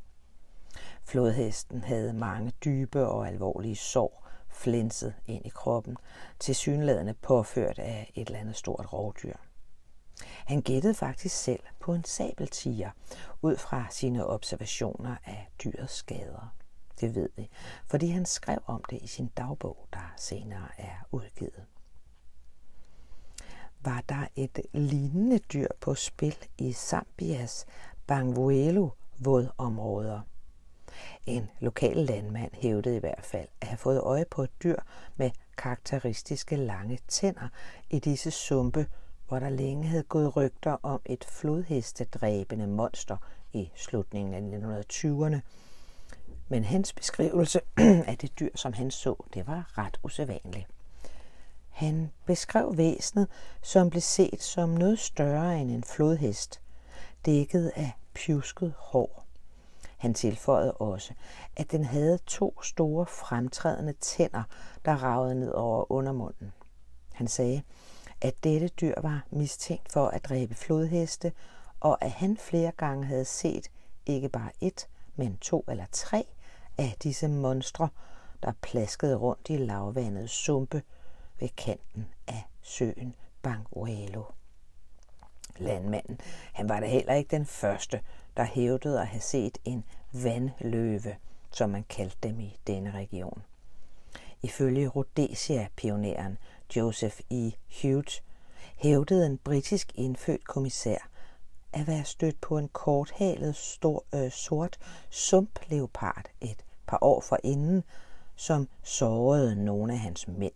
Flodhesten 1.04 1.84
havde 1.84 2.14
mange 2.14 2.52
dybe 2.66 3.08
og 3.08 3.28
alvorlige 3.28 3.76
sår 3.76 4.28
flænset 4.50 5.14
ind 5.26 5.46
i 5.46 5.50
kroppen, 5.50 5.98
til 6.40 6.56
synlædende 6.56 7.14
påført 7.14 7.80
af 7.80 8.12
et 8.16 8.28
eller 8.28 8.40
andet 8.40 8.56
stort 8.56 8.94
rovdyr. 8.94 9.36
Han 10.46 10.62
gættede 10.62 10.94
faktisk 10.94 11.36
selv 11.36 11.64
på 11.80 11.94
en 11.94 12.04
sabeltiger 12.04 12.92
ud 13.42 13.58
fra 13.58 13.86
sine 13.90 14.26
observationer 14.26 15.16
af 15.26 15.50
dyrets 15.64 15.94
skader. 15.94 16.56
Det 17.00 17.16
ved 17.16 17.30
vi, 17.36 17.50
fordi 17.88 18.08
han 18.08 18.26
skrev 18.26 18.58
om 18.66 18.84
det 18.90 19.02
i 19.02 19.08
sin 19.08 19.28
dagbog, 19.28 19.88
der 19.94 20.14
senere 20.18 20.68
er 20.78 21.08
udgivet. 21.12 21.66
Var 23.84 24.04
der 24.10 24.28
et 24.36 24.60
lignende 24.74 25.40
dyr 25.40 25.68
på 25.80 25.96
spil 25.96 26.36
i 26.58 26.74
Zambias 26.74 27.66
Bangwelo 28.08 28.90
vådområder? 29.20 30.22
En 31.26 31.50
lokal 31.60 31.98
landmand 31.98 32.52
hævdede 32.54 32.96
i 32.96 33.00
hvert 33.00 33.26
fald 33.26 33.48
at 33.62 33.68
have 33.68 33.78
fået 33.78 34.00
øje 34.00 34.26
på 34.32 34.44
et 34.44 34.64
dyr 34.64 34.76
med 35.16 35.32
karakteristiske 35.58 36.56
lange 36.56 37.00
tænder 37.08 37.48
i 37.90 38.00
disse 38.00 38.32
sumpe, 38.32 38.88
hvor 39.28 39.40
der 39.40 39.50
længe 39.50 39.88
havde 39.88 40.04
gået 40.04 40.36
rygter 40.36 40.78
om 40.84 41.02
et 41.06 41.26
flodhestedræbende 41.26 42.68
monster 42.68 43.18
i 43.54 43.72
slutningen 43.76 44.54
af 44.54 44.84
1920'erne, 44.84 45.40
men 46.48 46.64
hans 46.64 46.94
beskrivelse 46.94 47.62
af 48.12 48.18
det 48.18 48.40
dyr, 48.40 48.50
som 48.56 48.74
han 48.74 48.92
så, 48.92 49.16
det 49.34 49.48
var 49.48 49.78
ret 49.78 50.00
usædvanligt. 50.04 50.68
Han 51.70 52.12
beskrev 52.26 52.78
væsenet, 52.78 53.28
som 53.62 53.90
blev 53.90 54.02
set 54.02 54.42
som 54.42 54.70
noget 54.70 55.00
større 55.00 55.62
end 55.62 55.72
en 55.72 55.84
flodhest, 55.84 56.62
dækket 57.26 57.72
af 57.76 57.92
pjusket 58.14 58.74
hår. 58.78 59.21
Han 60.02 60.14
tilføjede 60.14 60.74
også, 60.74 61.14
at 61.58 61.72
den 61.72 61.84
havde 61.84 62.20
to 62.26 62.62
store 62.62 63.06
fremtrædende 63.06 63.94
tænder, 63.94 64.44
der 64.86 65.04
ragede 65.04 65.36
ned 65.36 65.52
over 65.52 65.92
undermunden. 65.92 66.54
Han 67.14 67.28
sagde, 67.28 67.62
at 68.22 68.44
dette 68.44 68.68
dyr 68.68 69.02
var 69.02 69.26
mistænkt 69.32 69.92
for 69.92 70.08
at 70.08 70.26
dræbe 70.26 70.56
flodheste, 70.56 71.32
og 71.80 72.04
at 72.04 72.12
han 72.12 72.38
flere 72.38 72.72
gange 72.72 73.06
havde 73.06 73.26
set 73.26 73.72
ikke 74.06 74.30
bare 74.30 74.52
et, 74.62 74.88
men 75.16 75.38
to 75.38 75.66
eller 75.68 75.86
tre 75.92 76.26
af 76.78 76.96
disse 77.04 77.28
monstre, 77.28 77.90
der 78.44 78.52
plaskede 78.62 79.16
rundt 79.16 79.50
i 79.50 79.58
lavvandede 79.58 80.28
sumpe 80.28 80.84
ved 81.40 81.50
kanten 81.58 82.08
af 82.28 82.44
søen 82.62 83.16
Banguelo. 83.42 84.24
Landmanden, 85.58 86.20
han 86.54 86.70
var 86.70 86.80
da 86.80 86.86
heller 86.86 87.14
ikke 87.14 87.32
den 87.32 87.46
første, 87.46 88.02
der 88.38 88.44
hævdede 88.44 89.02
at 89.02 89.08
have 89.08 89.22
set 89.22 89.58
en 89.66 89.84
vandløve, 90.14 91.16
som 91.52 91.70
man 91.70 91.86
kaldte 91.90 92.18
dem 92.24 92.40
i 92.40 92.60
denne 92.68 92.92
region. 92.92 93.42
Ifølge 94.44 94.88
Rhodesia-pioneren 94.88 96.38
Joseph 96.76 97.20
E. 97.30 97.52
Hughes 97.82 98.24
hævdede 98.76 99.26
en 99.26 99.38
britisk 99.38 99.92
indfødt 99.96 100.48
kommissær 100.48 101.10
at 101.74 101.88
være 101.88 102.06
stødt 102.06 102.42
på 102.42 102.58
en 102.58 102.68
korthalet 102.68 103.56
stor, 103.56 104.06
øh, 104.16 104.32
sort 104.32 104.80
sumpleopard 105.10 106.26
et 106.42 106.66
par 106.88 106.98
år 107.02 107.22
forinden, 107.22 107.84
som 108.36 108.68
sårede 108.84 109.66
nogle 109.66 109.94
af 109.94 110.00
hans 110.00 110.28
mænd. 110.28 110.54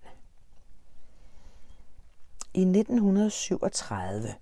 I 2.54 2.62
1937 2.62 4.36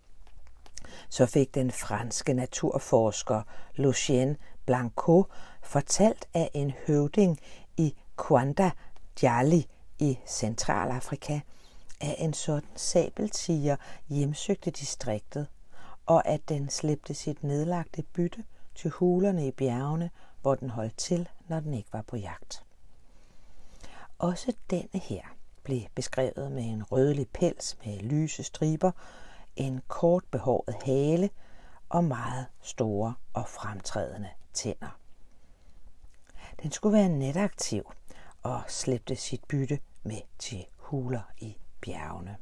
så 1.09 1.25
fik 1.25 1.55
den 1.55 1.71
franske 1.71 2.33
naturforsker 2.33 3.41
Lucien 3.75 4.37
Blanco 4.65 5.25
fortalt 5.61 6.25
af 6.33 6.51
en 6.53 6.73
høvding 6.87 7.39
i 7.77 7.95
Kwanda 8.17 8.71
Djali 9.21 9.67
i 9.99 10.19
Centralafrika, 10.27 11.39
at 12.01 12.15
en 12.17 12.33
sådan 12.33 12.69
sabeltiger 12.75 13.75
hjemsøgte 14.09 14.71
distriktet, 14.71 15.47
og 16.05 16.27
at 16.27 16.49
den 16.49 16.69
slæbte 16.69 17.13
sit 17.13 17.43
nedlagte 17.43 18.03
bytte 18.03 18.43
til 18.75 18.89
hulerne 18.89 19.47
i 19.47 19.51
bjergene, 19.51 20.09
hvor 20.41 20.55
den 20.55 20.69
holdt 20.69 20.97
til, 20.97 21.29
når 21.47 21.59
den 21.59 21.73
ikke 21.73 21.93
var 21.93 22.01
på 22.01 22.17
jagt. 22.17 22.63
Også 24.19 24.53
denne 24.69 24.99
her 24.99 25.21
blev 25.63 25.81
beskrevet 25.95 26.51
med 26.51 26.63
en 26.63 26.83
rødlig 26.83 27.27
pels 27.33 27.77
med 27.85 27.99
lyse 27.99 28.43
striber, 28.43 28.91
en 29.55 29.81
kort 29.87 30.23
behåret 30.31 30.75
hale 30.83 31.29
og 31.89 32.03
meget 32.03 32.45
store 32.61 33.13
og 33.33 33.47
fremtrædende 33.47 34.29
tænder. 34.53 34.99
Den 36.63 36.71
skulle 36.71 36.97
være 36.97 37.09
netaktiv 37.09 37.91
og 38.43 38.61
slæbte 38.67 39.15
sit 39.15 39.43
bytte 39.43 39.79
med 40.03 40.21
til 40.39 40.65
huler 40.77 41.31
i 41.37 41.57
bjergene. 41.81 42.37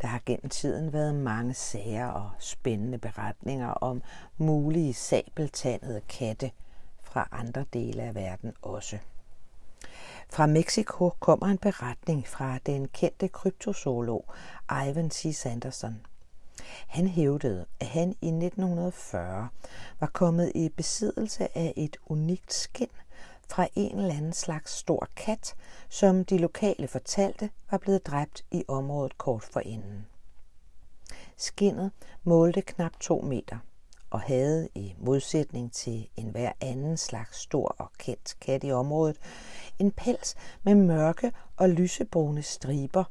Der 0.00 0.08
har 0.08 0.22
gennem 0.26 0.48
tiden 0.48 0.92
været 0.92 1.14
mange 1.14 1.54
sager 1.54 2.06
og 2.06 2.30
spændende 2.38 2.98
beretninger 2.98 3.68
om 3.68 4.02
mulige 4.36 4.94
sabeltandede 4.94 6.00
katte 6.00 6.50
fra 7.02 7.28
andre 7.32 7.64
dele 7.72 8.02
af 8.02 8.14
verden 8.14 8.52
også. 8.62 8.98
Fra 10.32 10.46
Mexico 10.46 11.10
kommer 11.20 11.46
en 11.46 11.58
beretning 11.58 12.28
fra 12.28 12.58
den 12.66 12.88
kendte 12.88 13.28
kryptozoolog 13.28 14.24
Ivan 14.70 15.10
C. 15.10 15.34
Sanderson. 15.34 16.06
Han 16.86 17.06
hævdede, 17.06 17.66
at 17.80 17.86
han 17.86 18.08
i 18.20 18.28
1940 18.28 19.48
var 20.00 20.06
kommet 20.06 20.52
i 20.54 20.68
besiddelse 20.68 21.58
af 21.58 21.72
et 21.76 21.96
unikt 22.06 22.52
skin 22.52 22.88
fra 23.48 23.68
en 23.74 23.98
eller 23.98 24.14
anden 24.14 24.32
slags 24.32 24.72
stor 24.72 25.08
kat, 25.16 25.54
som 25.88 26.24
de 26.24 26.38
lokale 26.38 26.88
fortalte 26.88 27.50
var 27.70 27.78
blevet 27.78 28.06
dræbt 28.06 28.44
i 28.50 28.64
området 28.68 29.18
kort 29.18 29.42
forinden. 29.42 30.06
Skinnet 31.36 31.90
målte 32.24 32.60
knap 32.60 32.92
to 33.00 33.20
meter 33.20 33.58
og 34.12 34.20
havde 34.20 34.68
i 34.74 34.94
modsætning 34.98 35.72
til 35.72 36.08
enhver 36.16 36.52
anden 36.60 36.96
slags 36.96 37.38
stor 37.38 37.74
og 37.78 37.90
kendt 37.98 38.36
kat 38.40 38.64
i 38.64 38.72
området 38.72 39.18
en 39.78 39.90
pels 39.90 40.34
med 40.62 40.74
mørke 40.74 41.32
og 41.56 41.68
lysebrune 41.68 42.42
striber, 42.42 43.04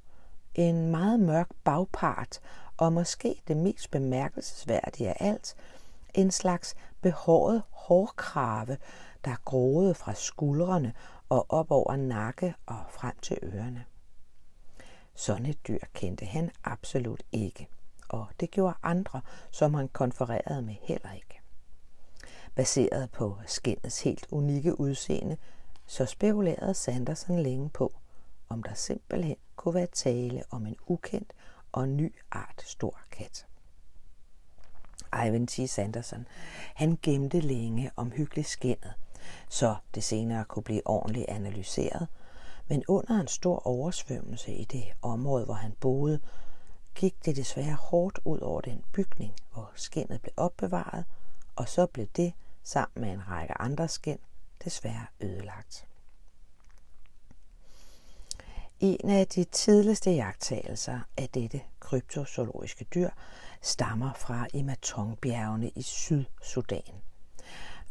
en 0.56 0.92
meget 0.92 1.20
mørk 1.20 1.48
bagpart 1.64 2.40
og 2.78 2.94
måske 2.94 3.42
det 3.48 3.58
mest 3.58 3.92
bemærkelsesværdige 3.92 5.10
af 5.10 5.18
alt, 5.20 5.56
en 6.14 6.32
slags 6.32 6.76
behåret 7.02 7.64
hårkrave, 7.70 8.78
der 9.26 9.36
groede 9.46 9.94
fra 9.94 10.14
skuldrene 10.14 10.94
og 11.30 11.46
op 11.50 11.72
over 11.72 11.96
nakke 11.96 12.54
og 12.66 12.80
frem 12.90 13.16
til 13.22 13.38
ørerne. 13.44 13.86
Sådan 15.16 15.46
et 15.46 15.68
dyr 15.68 15.80
kendte 15.94 16.26
han 16.26 16.52
absolut 16.64 17.24
ikke, 17.32 17.68
og 18.12 18.28
det 18.40 18.52
gjorde 18.52 18.76
andre, 18.84 19.22
som 19.52 19.74
han 19.74 19.88
konfererede 19.88 20.62
med 20.62 20.76
heller 20.82 21.12
ikke. 21.12 21.42
Baseret 22.56 23.12
på 23.12 23.38
skindets 23.46 24.04
helt 24.04 24.28
unikke 24.32 24.80
udseende, 24.80 25.38
så 25.86 26.06
spekulerede 26.06 26.74
Sanderson 26.74 27.40
længe 27.40 27.70
på, 27.70 27.94
om 28.50 28.64
der 28.64 28.74
simpelthen 28.74 29.36
kunne 29.56 29.74
være 29.74 29.88
tale 29.88 30.44
om 30.50 30.66
en 30.66 30.76
ukendt 30.88 31.34
og 31.72 31.90
ny 31.90 32.16
art 32.32 32.64
stor 32.66 33.00
kat. 33.12 33.46
Ivan 35.14 35.48
T. 35.48 35.70
Sanderson, 35.70 36.26
han 36.76 37.00
gemte 37.02 37.40
længe 37.40 37.92
omhyggeligt 37.96 38.48
skindet, 38.48 38.94
så 39.50 39.76
det 39.96 40.04
senere 40.04 40.46
kunne 40.46 40.64
blive 40.64 40.88
ordentligt 40.88 41.30
analyseret, 41.30 42.08
men 42.68 42.84
under 42.88 43.20
en 43.20 43.28
stor 43.28 43.68
oversvømmelse 43.68 44.52
i 44.54 44.64
det 44.64 44.84
område, 45.02 45.46
hvor 45.46 45.54
han 45.54 45.72
boede, 45.80 46.20
gik 46.96 47.26
det 47.26 47.36
desværre 47.36 47.76
hårdt 47.76 48.20
ud 48.26 48.40
over 48.40 48.62
den 48.62 48.84
bygning, 48.94 49.34
hvor 49.54 49.72
skinnet 49.76 50.22
blev 50.22 50.34
opbevaret, 50.38 51.06
og 51.56 51.70
så 51.70 51.86
blev 51.86 52.08
det, 52.16 52.34
sammen 52.64 53.02
med 53.02 53.14
en 53.14 53.28
række 53.28 53.62
andre 53.62 53.88
skind, 53.88 54.20
desværre 54.64 55.06
ødelagt. 55.22 55.88
En 58.80 59.10
af 59.10 59.28
de 59.28 59.44
tidligste 59.44 60.12
jagttagelser 60.12 61.00
af 61.18 61.30
dette 61.30 61.62
kryptozoologiske 61.80 62.86
dyr 62.94 63.10
stammer 63.62 64.14
fra 64.14 64.48
Imatongbjergene 64.54 65.70
i 65.70 65.82
Sydsudan. 65.82 67.02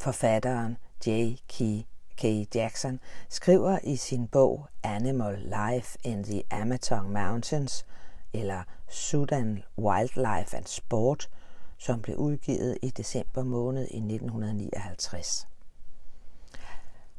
Forfatteren 0.00 0.76
J. 1.06 1.34
K. 1.48 1.86
K. 2.16 2.54
Jackson 2.54 3.00
skriver 3.28 3.78
i 3.84 3.96
sin 3.96 4.28
bog 4.28 4.66
Animal 4.82 5.38
Life 5.38 5.98
in 6.04 6.24
the 6.24 6.42
Amatong 6.50 7.12
Mountains, 7.12 7.86
eller 8.32 8.62
Sudan 8.88 9.62
Wildlife 9.78 10.56
and 10.56 10.66
Sport, 10.66 11.28
som 11.78 12.02
blev 12.02 12.16
udgivet 12.16 12.78
i 12.82 12.90
december 12.90 13.42
måned 13.42 13.82
i 13.90 13.96
1959. 13.96 15.48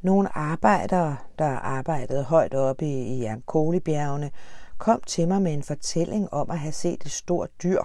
Nogle 0.01 0.37
arbejdere, 0.37 1.17
der 1.39 1.49
arbejdede 1.49 2.23
højt 2.23 2.53
oppe 2.53 2.85
i 2.85 3.25
Ankoli-bjergene, 3.25 4.31
kom 4.77 5.01
til 5.01 5.27
mig 5.27 5.41
med 5.41 5.53
en 5.53 5.63
fortælling 5.63 6.33
om 6.33 6.51
at 6.51 6.59
have 6.59 6.71
set 6.71 7.05
et 7.05 7.11
stort 7.11 7.49
dyr, 7.63 7.81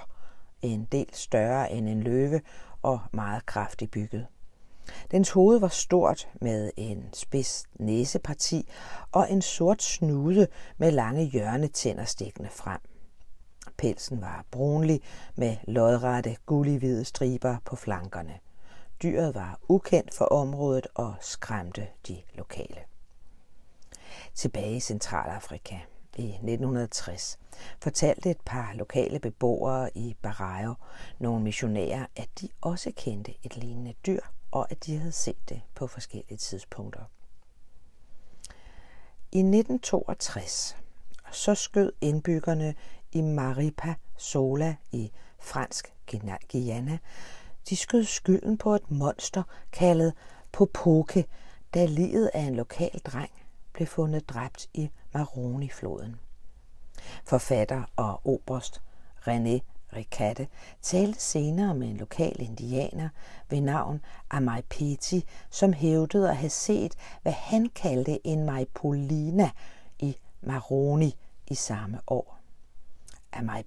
en 0.62 0.84
del 0.92 1.08
større 1.12 1.72
end 1.72 1.88
en 1.88 2.02
løve 2.02 2.40
og 2.82 3.00
meget 3.12 3.46
kraftigt 3.46 3.90
bygget. 3.90 4.26
Dens 5.10 5.30
hoved 5.30 5.58
var 5.58 5.68
stort 5.68 6.28
med 6.40 6.70
en 6.76 7.04
spids 7.12 7.64
næseparti 7.74 8.68
og 9.12 9.30
en 9.30 9.42
sort 9.42 9.82
snude 9.82 10.46
med 10.78 10.90
lange 10.90 11.24
hjørnetænder 11.24 12.04
stikkende 12.04 12.50
frem. 12.50 12.80
Pelsen 13.78 14.20
var 14.20 14.44
brunlig 14.50 15.00
med 15.34 15.56
lodrette 15.68 16.36
gullig-hvide 16.46 17.04
striber 17.04 17.56
på 17.64 17.76
flankerne. 17.76 18.38
Dyret 19.02 19.34
var 19.34 19.58
ukendt 19.68 20.14
for 20.14 20.24
området 20.24 20.86
og 20.94 21.14
skræmte 21.20 21.86
de 22.08 22.22
lokale. 22.34 22.80
Tilbage 24.34 24.76
i 24.76 24.80
Centralafrika 24.80 25.78
i 26.16 26.28
1960 26.28 27.38
fortalte 27.82 28.30
et 28.30 28.40
par 28.44 28.72
lokale 28.74 29.18
beboere 29.18 29.90
i 29.94 30.16
Barajo, 30.22 30.74
nogle 31.18 31.42
missionærer, 31.42 32.06
at 32.16 32.28
de 32.40 32.48
også 32.60 32.92
kendte 32.96 33.34
et 33.42 33.56
lignende 33.56 33.94
dyr, 34.06 34.20
og 34.50 34.66
at 34.70 34.86
de 34.86 34.98
havde 34.98 35.12
set 35.12 35.48
det 35.48 35.62
på 35.74 35.86
forskellige 35.86 36.36
tidspunkter. 36.36 37.04
I 39.32 39.38
1962 39.38 40.76
så 41.32 41.54
skød 41.54 41.92
indbyggerne 42.00 42.74
i 43.16 43.20
Maripa 43.20 43.94
Sola 44.16 44.76
i 44.92 45.10
fransk 45.38 45.94
Guyana 46.52 46.98
de 47.68 47.76
skød 47.76 48.04
skylden 48.04 48.58
på 48.58 48.74
et 48.74 48.90
monster 48.90 49.42
kaldet 49.72 50.12
Popoke, 50.52 51.26
da 51.74 51.84
livet 51.84 52.30
af 52.34 52.40
en 52.40 52.54
lokal 52.54 53.00
dreng 53.04 53.30
blev 53.72 53.86
fundet 53.86 54.28
dræbt 54.28 54.68
i 54.74 54.90
Maroni-floden. 55.14 56.16
Forfatter 57.24 57.82
og 57.96 58.26
oberst 58.26 58.82
René 59.20 59.60
Ricatte 59.96 60.48
talte 60.82 61.20
senere 61.20 61.74
med 61.74 61.88
en 61.88 61.96
lokal 61.96 62.40
indianer 62.40 63.08
ved 63.50 63.60
navn 63.60 64.00
Amaipeti, 64.30 65.24
som 65.50 65.72
hævdede 65.72 66.30
at 66.30 66.36
have 66.36 66.50
set, 66.50 66.94
hvad 67.22 67.32
han 67.32 67.68
kaldte 67.74 68.26
en 68.26 68.44
Maipolina 68.44 69.50
i 69.98 70.16
Maroni 70.40 71.16
i 71.46 71.54
samme 71.54 72.00
år. 72.06 72.35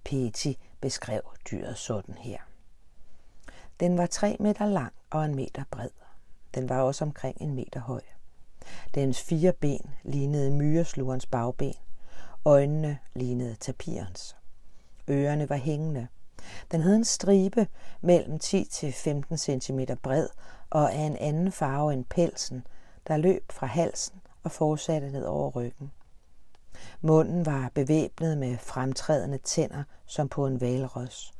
Peti 0.03 0.57
beskrev 0.81 1.21
dyret 1.51 1.77
sådan 1.77 2.15
her. 2.17 2.39
Den 3.79 3.97
var 3.97 4.05
tre 4.05 4.37
meter 4.39 4.65
lang 4.65 4.93
og 5.09 5.25
en 5.25 5.35
meter 5.35 5.63
bred. 5.71 5.89
Den 6.55 6.69
var 6.69 6.81
også 6.81 7.05
omkring 7.05 7.37
en 7.41 7.55
meter 7.55 7.79
høj. 7.79 8.01
Dens 8.95 9.21
fire 9.21 9.53
ben 9.53 9.91
lignede 10.03 10.51
myreslurens 10.51 11.25
bagben. 11.25 11.73
Øjnene 12.45 12.97
lignede 13.13 13.55
tapirens. 13.55 14.35
Ørerne 15.09 15.49
var 15.49 15.55
hængende. 15.55 16.07
Den 16.71 16.81
havde 16.81 16.95
en 16.95 17.05
stribe 17.05 17.67
mellem 18.01 18.39
10 18.39 18.65
til 18.65 18.93
15 18.93 19.37
cm 19.37 19.79
bred 20.03 20.27
og 20.69 20.93
af 20.93 21.01
en 21.01 21.17
anden 21.17 21.51
farve 21.51 21.93
end 21.93 22.05
pelsen, 22.05 22.67
der 23.07 23.17
løb 23.17 23.51
fra 23.51 23.67
halsen 23.67 24.21
og 24.43 24.51
fortsatte 24.51 25.11
ned 25.11 25.25
over 25.25 25.51
ryggen. 25.51 25.91
Munden 27.01 27.45
var 27.45 27.71
bevæbnet 27.73 28.37
med 28.37 28.57
fremtrædende 28.57 29.37
tænder 29.37 29.83
som 30.05 30.29
på 30.29 30.47
en 30.47 30.61
valros. 30.61 31.33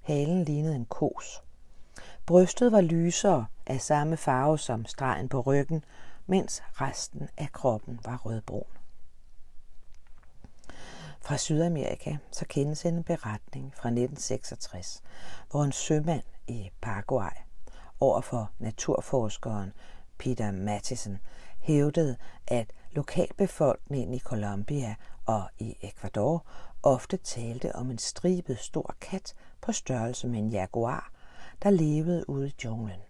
Halen 0.00 0.44
lignede 0.44 0.74
en 0.74 0.84
kos. 0.84 1.42
Brystet 2.26 2.72
var 2.72 2.80
lysere 2.80 3.46
af 3.66 3.80
samme 3.80 4.16
farve 4.16 4.58
som 4.58 4.86
stregen 4.86 5.28
på 5.28 5.40
ryggen, 5.40 5.84
mens 6.26 6.62
resten 6.72 7.28
af 7.36 7.52
kroppen 7.52 8.00
var 8.04 8.16
rødbrun. 8.16 8.76
Fra 11.20 11.36
Sydamerika 11.36 12.16
så 12.32 12.44
kendes 12.48 12.84
en 12.84 13.04
beretning 13.04 13.74
fra 13.74 13.88
1966, 13.88 15.02
hvor 15.50 15.64
en 15.64 15.72
sømand 15.72 16.22
i 16.46 16.70
Paraguay 16.80 17.30
overfor 18.00 18.50
naturforskeren 18.58 19.72
Peter 20.18 20.50
Mathisen 20.50 21.18
hævdede, 21.58 22.16
at 22.46 22.72
lokalbefolkningen 22.96 24.14
i 24.14 24.18
Colombia 24.18 24.94
og 25.26 25.48
i 25.58 25.76
Ecuador 25.80 26.46
ofte 26.82 27.16
talte 27.16 27.76
om 27.76 27.90
en 27.90 27.98
stribet 27.98 28.58
stor 28.58 28.94
kat 29.00 29.34
på 29.60 29.72
størrelse 29.72 30.28
med 30.28 30.38
en 30.38 30.48
jaguar, 30.48 31.12
der 31.62 31.70
levede 31.70 32.30
ude 32.30 32.48
i 32.48 32.54
junglen. 32.64 33.00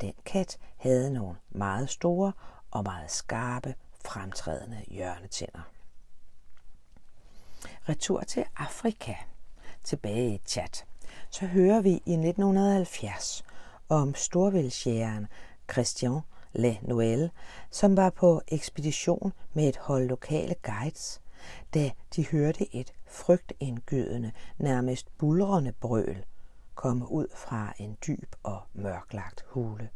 Den 0.00 0.12
kat 0.24 0.58
havde 0.76 1.12
nogle 1.12 1.36
meget 1.50 1.90
store 1.90 2.32
og 2.70 2.82
meget 2.82 3.10
skarpe, 3.10 3.74
fremtrædende 4.04 4.84
hjørnetænder. 4.88 5.62
Retur 7.88 8.20
til 8.20 8.44
Afrika, 8.56 9.14
tilbage 9.84 10.34
i 10.34 10.38
Tchad, 10.38 10.84
så 11.30 11.46
hører 11.46 11.80
vi 11.80 11.90
i 11.90 12.12
1970 12.12 13.44
om 13.88 14.14
storvældsjægeren 14.14 15.26
Christian 15.72 16.20
Le 16.54 16.78
Noël, 16.82 17.30
som 17.70 17.96
var 17.96 18.10
på 18.10 18.42
ekspedition 18.48 19.32
med 19.52 19.68
et 19.68 19.76
hold 19.76 20.08
lokale 20.08 20.54
guides, 20.62 21.20
da 21.74 21.90
de 22.16 22.26
hørte 22.26 22.76
et 22.76 22.92
frygtindgydende, 23.06 24.32
nærmest 24.58 25.18
bulrende 25.18 25.72
brøl 25.72 26.24
komme 26.74 27.10
ud 27.10 27.26
fra 27.34 27.72
en 27.78 27.98
dyb 28.06 28.34
og 28.42 28.62
mørklagt 28.74 29.44
hule. 29.48 29.88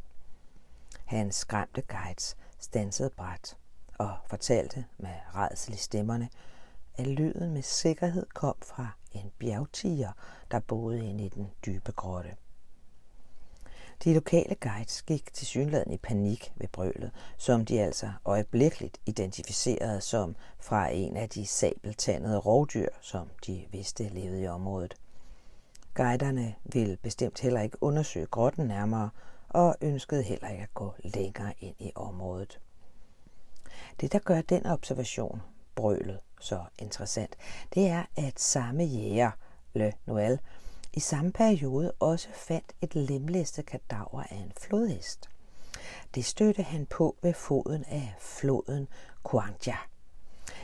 Hans 1.04 1.34
skræmte 1.34 1.82
guides 1.82 2.36
stansede 2.58 3.10
bræt 3.10 3.56
og 3.98 4.16
fortalte 4.26 4.84
med 4.98 5.14
redsel 5.34 5.74
i 5.74 5.76
stemmerne, 5.76 6.28
at 6.94 7.06
lyden 7.06 7.52
med 7.52 7.62
sikkerhed 7.62 8.26
kom 8.34 8.56
fra 8.62 8.88
en 9.12 9.32
bjergtiger, 9.38 10.12
der 10.50 10.60
boede 10.60 11.04
inde 11.04 11.24
i 11.24 11.28
den 11.28 11.50
dybe 11.66 11.92
grotte. 11.92 12.36
De 14.04 14.14
lokale 14.14 14.54
guides 14.54 15.02
gik 15.02 15.32
til 15.32 15.46
synligheden 15.46 15.92
i 15.92 15.96
panik 15.96 16.52
ved 16.56 16.68
brølet, 16.68 17.10
som 17.38 17.64
de 17.64 17.80
altså 17.80 18.12
øjeblikkeligt 18.24 18.98
identificerede 19.06 20.00
som 20.00 20.36
fra 20.60 20.88
en 20.88 21.16
af 21.16 21.28
de 21.28 21.46
sabeltandede 21.46 22.38
rovdyr, 22.38 22.88
som 23.00 23.28
de 23.46 23.66
vidste 23.70 24.08
levede 24.08 24.42
i 24.42 24.46
området. 24.46 24.96
Guiderne 25.94 26.54
ville 26.64 26.96
bestemt 26.96 27.40
heller 27.40 27.60
ikke 27.60 27.82
undersøge 27.82 28.26
grotten 28.26 28.66
nærmere, 28.66 29.10
og 29.48 29.76
ønskede 29.80 30.22
heller 30.22 30.48
ikke 30.48 30.62
at 30.62 30.74
gå 30.74 30.94
længere 31.04 31.54
ind 31.60 31.76
i 31.78 31.92
området. 31.94 32.60
Det, 34.00 34.12
der 34.12 34.18
gør 34.18 34.40
den 34.40 34.66
observation, 34.66 35.42
brølet, 35.74 36.18
så 36.40 36.60
interessant, 36.78 37.36
det 37.74 37.88
er, 37.88 38.04
at 38.16 38.40
samme 38.40 38.84
jæger, 38.84 39.30
Le 39.74 39.92
Noël, 40.08 40.38
i 40.98 41.00
samme 41.00 41.32
periode 41.32 41.92
også 42.00 42.28
fandt 42.34 42.72
et 42.82 42.94
lemlæstet 42.94 43.66
kadaver 43.66 44.22
af 44.30 44.36
en 44.36 44.52
flodhest. 44.60 45.30
Det 46.14 46.24
stødte 46.24 46.62
han 46.62 46.86
på 46.86 47.16
ved 47.22 47.34
foden 47.34 47.84
af 47.84 48.14
floden 48.18 48.88
Kuangja. 49.22 49.76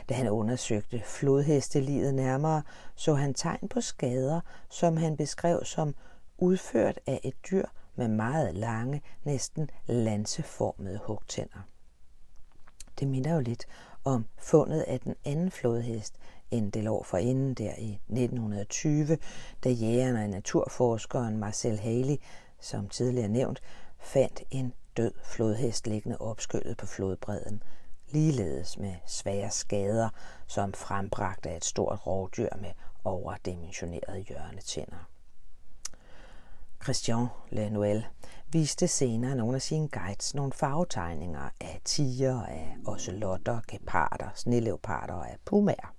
Da 0.09 0.13
han 0.13 0.29
undersøgte 0.29 1.01
flodhestelivet 1.05 2.13
nærmere, 2.13 2.63
så 2.95 3.13
han 3.13 3.33
tegn 3.33 3.67
på 3.69 3.81
skader, 3.81 4.41
som 4.69 4.97
han 4.97 5.17
beskrev 5.17 5.65
som 5.65 5.95
udført 6.37 6.99
af 7.07 7.19
et 7.23 7.35
dyr 7.51 7.65
med 7.95 8.07
meget 8.07 8.55
lange, 8.55 9.01
næsten 9.23 9.69
lanseformede 9.87 10.99
hugtænder. 11.03 11.59
Det 12.99 13.07
minder 13.07 13.33
jo 13.33 13.39
lidt 13.39 13.65
om 14.03 14.25
fundet 14.37 14.81
af 14.81 14.99
den 14.99 15.15
anden 15.25 15.51
flodhest 15.51 16.15
en 16.51 16.69
del 16.69 16.87
år 16.87 17.03
forinden 17.03 17.53
der 17.53 17.75
i 17.77 17.93
1920, 17.93 19.17
da 19.63 19.69
jægeren 19.69 20.15
og 20.15 20.29
naturforskeren 20.29 21.37
Marcel 21.37 21.79
Haley, 21.79 22.15
som 22.59 22.89
tidligere 22.89 23.29
nævnt, 23.29 23.61
fandt 23.99 24.43
en 24.51 24.73
død 24.97 25.11
flodhest 25.23 25.87
liggende 25.87 26.17
opskyllet 26.17 26.77
på 26.77 26.85
flodbredden, 26.85 27.63
ligeledes 28.09 28.77
med 28.77 28.95
svære 29.05 29.51
skader, 29.51 30.09
som 30.47 30.73
frembragte 30.73 31.49
af 31.49 31.57
et 31.57 31.65
stort 31.65 32.07
rovdyr 32.07 32.49
med 32.61 32.71
overdimensionerede 33.03 34.19
hjørnetænder. 34.19 35.09
Christian 36.83 37.27
Le 37.49 38.03
viste 38.51 38.87
senere 38.87 39.35
nogle 39.35 39.55
af 39.55 39.61
sine 39.61 39.87
guides 39.87 40.35
nogle 40.35 40.53
farvetegninger 40.53 41.49
af 41.61 41.81
tiger, 41.85 42.43
af 42.43 42.75
ocelotter, 42.85 43.59
geparder, 43.67 44.29
sneleoparder 44.35 45.13
og 45.13 45.29
af 45.29 45.37
pumaer. 45.45 45.95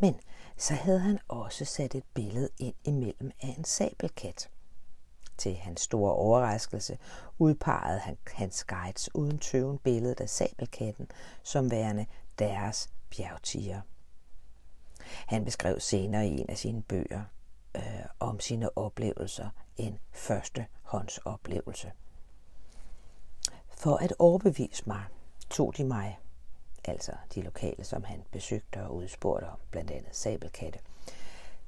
Men 0.00 0.20
så 0.56 0.74
havde 0.74 0.98
han 0.98 1.18
også 1.28 1.64
sat 1.64 1.94
et 1.94 2.04
billede 2.14 2.48
ind 2.58 2.74
imellem 2.84 3.30
af 3.42 3.54
en 3.58 3.64
sabelkat. 3.64 4.50
Til 5.38 5.56
hans 5.56 5.80
store 5.80 6.12
overraskelse 6.12 6.98
udpegede 7.38 7.98
han 7.98 8.16
hans 8.26 8.64
guides 8.64 9.14
uden 9.14 9.38
tøven 9.38 9.78
billedet 9.78 10.20
af 10.20 10.28
sabelkatten 10.28 11.08
som 11.42 11.70
værende 11.70 12.06
deres 12.38 12.90
bjergtiger. 13.10 13.80
Han 15.26 15.44
beskrev 15.44 15.80
senere 15.80 16.28
i 16.28 16.40
en 16.40 16.50
af 16.50 16.58
sine 16.58 16.82
bøger 16.82 17.22
øh, 17.76 17.82
om 18.20 18.40
sine 18.40 18.78
oplevelser 18.78 19.50
en 19.76 19.98
førstehåndsoplevelse. 20.12 21.92
For 23.68 23.96
at 23.96 24.12
overbevise 24.18 24.82
mig, 24.86 25.04
tog 25.50 25.76
de 25.76 25.84
mig 25.84 26.18
altså 26.90 27.12
de 27.34 27.42
lokale, 27.42 27.84
som 27.84 28.04
han 28.04 28.22
besøgte 28.32 28.82
og 28.82 28.94
udspurgte 28.94 29.44
om, 29.44 29.58
blandt 29.70 29.90
andet 29.90 30.16
sabelkatte, 30.16 30.78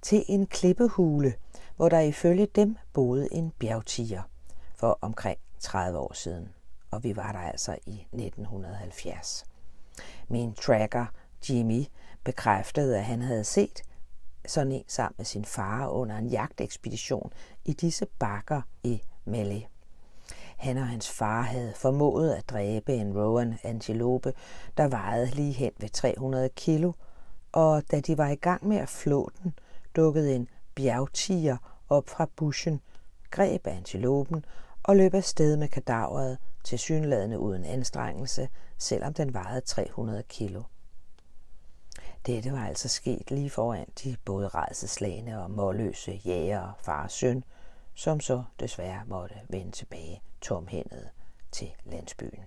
til 0.02 0.24
en 0.28 0.46
klippehule, 0.46 1.34
hvor 1.76 1.88
der 1.88 2.00
ifølge 2.00 2.46
dem 2.46 2.76
boede 2.92 3.28
en 3.32 3.52
bjergtiger 3.58 4.22
for 4.74 4.98
omkring 5.00 5.38
30 5.60 5.98
år 5.98 6.12
siden, 6.12 6.48
og 6.90 7.04
vi 7.04 7.16
var 7.16 7.32
der 7.32 7.38
altså 7.38 7.78
i 7.86 8.06
1970. 8.12 9.44
Min 10.28 10.54
tracker, 10.54 11.06
Jimmy, 11.50 11.84
bekræftede, 12.24 12.98
at 12.98 13.04
han 13.04 13.22
havde 13.22 13.44
set 13.44 13.82
sådan 14.46 14.72
en 14.72 14.84
sammen 14.88 15.14
med 15.16 15.24
sin 15.24 15.44
far 15.44 15.88
under 15.88 16.16
en 16.16 16.26
jagtekspedition 16.26 17.32
i 17.64 17.72
disse 17.72 18.06
bakker 18.18 18.62
i 18.82 19.02
Mali. 19.24 19.66
Han 20.62 20.78
og 20.78 20.86
hans 20.86 21.10
far 21.10 21.42
havde 21.42 21.72
formået 21.76 22.32
at 22.32 22.50
dræbe 22.50 22.94
en 22.94 23.18
Rowan 23.18 23.58
antilope, 23.62 24.32
der 24.76 24.88
vejede 24.88 25.26
lige 25.26 25.52
hen 25.52 25.72
ved 25.78 25.88
300 25.88 26.48
kilo, 26.48 26.92
og 27.52 27.82
da 27.90 28.00
de 28.00 28.18
var 28.18 28.28
i 28.28 28.34
gang 28.34 28.68
med 28.68 28.76
at 28.76 28.88
flå 28.88 29.30
den, 29.42 29.54
dukkede 29.96 30.34
en 30.34 30.48
bjergtiger 30.74 31.56
op 31.88 32.08
fra 32.08 32.26
buschen, 32.36 32.80
greb 33.30 33.66
antilopen 33.66 34.44
og 34.82 34.96
løb 34.96 35.14
afsted 35.14 35.56
med 35.56 35.68
kadaveret 35.68 36.38
til 36.64 36.78
synladende 36.78 37.38
uden 37.38 37.64
anstrengelse, 37.64 38.48
selvom 38.78 39.14
den 39.14 39.34
vejede 39.34 39.60
300 39.60 40.22
kilo. 40.22 40.62
Dette 42.26 42.52
var 42.52 42.66
altså 42.66 42.88
sket 42.88 43.30
lige 43.30 43.50
foran 43.50 43.86
de 44.04 44.16
både 44.24 44.48
redselslagende 44.48 45.42
og 45.42 45.50
målløse 45.50 46.12
jæger, 46.12 46.78
far 46.82 47.04
og 47.04 47.10
søn, 47.10 47.44
som 47.94 48.20
så 48.20 48.44
desværre 48.60 49.04
måtte 49.06 49.34
vende 49.48 49.72
tilbage 49.72 50.22
tomhændet 50.40 51.08
til 51.52 51.72
landsbyen. 51.84 52.44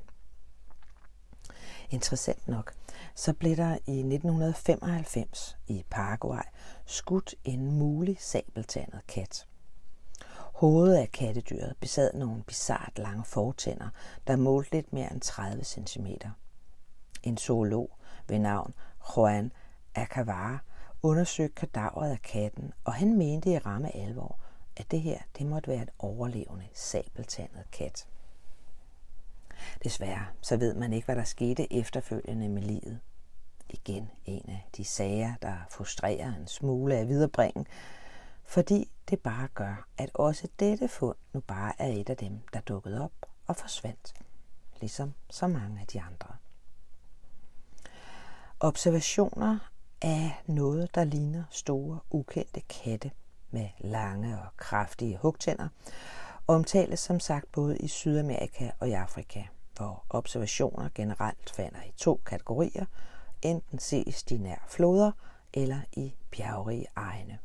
Interessant 1.90 2.48
nok, 2.48 2.74
så 3.16 3.34
blev 3.34 3.58
der 3.58 3.74
i 3.74 4.00
1995 4.00 5.58
i 5.68 5.86
Paraguay 5.90 6.44
skudt 6.86 7.36
en 7.44 7.72
mulig 7.72 8.18
sabeltandet 8.20 9.08
kat. 9.08 9.48
Hovedet 10.36 10.96
af 10.96 11.12
kattedyret 11.12 11.76
besad 11.80 12.14
nogle 12.14 12.44
bizart 12.44 13.00
lange 13.00 13.24
fortænder, 13.24 13.90
der 14.28 14.36
målte 14.36 14.72
lidt 14.72 14.94
mere 14.94 15.12
end 15.12 15.22
30 15.22 15.64
cm. 15.64 16.08
En 17.24 17.38
zoolog 17.38 17.98
ved 18.28 18.40
navn 18.40 18.74
Juan 19.18 19.52
Acavara 19.96 20.60
undersøgte 21.04 21.56
kadaveret 21.56 22.12
af 22.12 22.22
katten, 22.22 22.74
og 22.84 22.94
han 22.94 23.18
mente 23.18 23.50
i 23.50 23.58
ramme 23.58 23.96
alvor, 23.96 24.40
at 24.78 24.92
det 24.92 25.02
her 25.02 25.20
det 25.38 25.46
måtte 25.46 25.68
være 25.68 25.82
et 25.84 25.90
overlevende 26.00 26.68
sabeltandet 26.74 27.64
kat. 27.72 28.08
Desværre 29.84 30.26
så 30.42 30.58
ved 30.58 30.74
man 30.74 30.94
ikke, 30.94 31.06
hvad 31.06 31.16
der 31.16 31.24
skete 31.24 31.74
efterfølgende 31.74 32.50
med 32.50 32.62
livet. 32.62 33.00
Igen 33.70 34.10
en 34.26 34.50
af 34.50 34.70
de 34.78 34.86
sager, 34.86 35.34
der 35.42 35.56
frustrerer 35.72 36.36
en 36.36 36.48
smule 36.48 36.96
af 36.96 37.08
viderebringen, 37.08 37.68
fordi 38.44 38.92
det 39.10 39.20
bare 39.20 39.48
gør, 39.48 39.88
at 39.98 40.10
også 40.14 40.48
dette 40.60 40.88
fund 40.88 41.18
nu 41.34 41.40
bare 41.40 41.82
er 41.82 41.88
et 41.88 42.10
af 42.10 42.18
dem, 42.18 42.40
der 42.54 42.60
dukkede 42.60 43.04
op 43.04 43.12
og 43.48 43.56
forsvandt, 43.56 44.14
ligesom 44.82 45.14
så 45.30 45.48
mange 45.48 45.82
af 45.82 45.88
de 45.88 46.02
andre. 46.02 46.36
Observationer 48.60 49.72
af 50.02 50.32
noget, 50.48 50.96
der 50.96 51.04
ligner 51.04 51.44
store, 51.50 52.00
ukendte 52.10 52.62
katte 52.62 53.12
med 53.56 53.70
lange 53.80 54.38
og 54.40 54.58
kraftige 54.58 55.18
hugtænder, 55.18 55.68
omtales 56.48 57.00
som 57.00 57.20
sagt 57.20 57.52
både 57.52 57.78
i 57.78 57.88
Sydamerika 57.88 58.72
og 58.80 58.90
i 58.90 58.92
Afrika, 58.92 59.44
hvor 59.78 60.04
observationer 60.10 60.90
generelt 60.96 61.50
falder 61.50 61.82
i 61.88 61.94
to 61.98 62.22
kategorier, 62.26 62.86
enten 63.42 63.80
ses 63.80 64.24
de 64.24 64.38
nær 64.38 64.66
floder 64.68 65.12
eller 65.54 65.80
i 65.94 66.14
bjergrige 66.32 66.88
egne. 66.96 67.40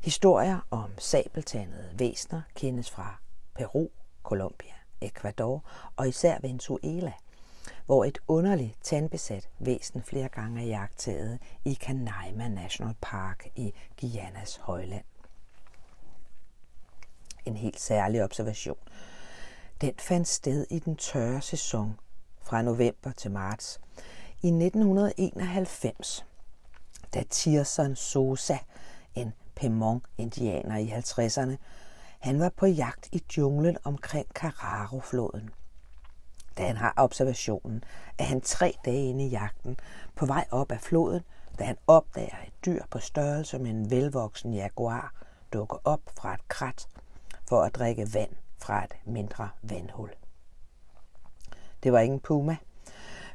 Historier 0.00 0.66
om 0.70 0.90
sabeltandede 0.98 1.90
væsner 1.98 2.42
kendes 2.54 2.90
fra 2.90 3.18
Peru, 3.54 3.88
Colombia, 4.22 4.74
Ecuador 5.00 5.64
og 5.96 6.08
især 6.08 6.38
Venezuela, 6.42 7.12
hvor 7.86 8.04
et 8.04 8.18
underligt 8.28 8.76
tandbesat 8.82 9.48
væsen 9.58 10.02
flere 10.02 10.28
gange 10.28 10.62
er 10.62 10.66
jagtet 10.66 11.38
i 11.64 11.74
Canaima 11.74 12.48
National 12.48 12.94
Park 13.00 13.46
i 13.56 13.74
Guyanas 14.00 14.56
højland. 14.56 15.04
En 17.44 17.56
helt 17.56 17.80
særlig 17.80 18.24
observation. 18.24 18.78
Den 19.80 19.92
fandt 19.98 20.28
sted 20.28 20.66
i 20.70 20.78
den 20.78 20.96
tørre 20.96 21.42
sæson 21.42 21.98
fra 22.42 22.62
november 22.62 23.12
til 23.12 23.30
marts 23.30 23.80
i 24.42 24.48
1991, 24.48 26.26
da 27.14 27.22
Tirson 27.30 27.96
Sosa, 27.96 28.58
en 29.14 29.32
Pemon-indianer 29.54 30.76
i 30.76 30.90
50'erne. 30.90 31.56
Han 32.18 32.40
var 32.40 32.48
på 32.48 32.66
jagt 32.66 33.08
i 33.12 33.22
junglen 33.36 33.76
omkring 33.84 34.26
Carraro-floden. 34.34 35.50
Da 36.60 36.66
han 36.66 36.76
har 36.76 36.94
observationen, 36.96 37.84
er 38.18 38.24
han 38.24 38.40
tre 38.40 38.74
dage 38.84 39.08
inde 39.08 39.24
i 39.24 39.28
jagten 39.28 39.76
på 40.14 40.26
vej 40.26 40.44
op 40.50 40.72
af 40.72 40.80
floden, 40.80 41.20
da 41.58 41.64
han 41.64 41.76
opdager 41.86 42.36
et 42.46 42.52
dyr 42.64 42.82
på 42.90 42.98
størrelse 42.98 43.58
med 43.58 43.70
en 43.70 43.90
velvoksen 43.90 44.54
jaguar 44.54 45.14
dukke 45.52 45.86
op 45.86 46.00
fra 46.18 46.34
et 46.34 46.48
krat 46.48 46.88
for 47.48 47.62
at 47.62 47.74
drikke 47.74 48.14
vand 48.14 48.30
fra 48.58 48.84
et 48.84 48.94
mindre 49.04 49.48
vandhul. 49.62 50.10
Det 51.82 51.92
var 51.92 52.00
ingen 52.00 52.20
puma, 52.20 52.56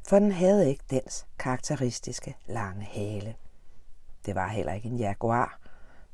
for 0.08 0.20
den 0.20 0.32
havde 0.32 0.70
ikke 0.70 0.84
dens 0.90 1.26
karakteristiske 1.40 2.36
lange 2.48 2.86
hale. 2.86 3.36
Det 4.26 4.36
var 4.36 4.48
heller 4.48 4.74
ikke 4.74 4.90
en 4.90 4.98
jaguar, 4.98 5.60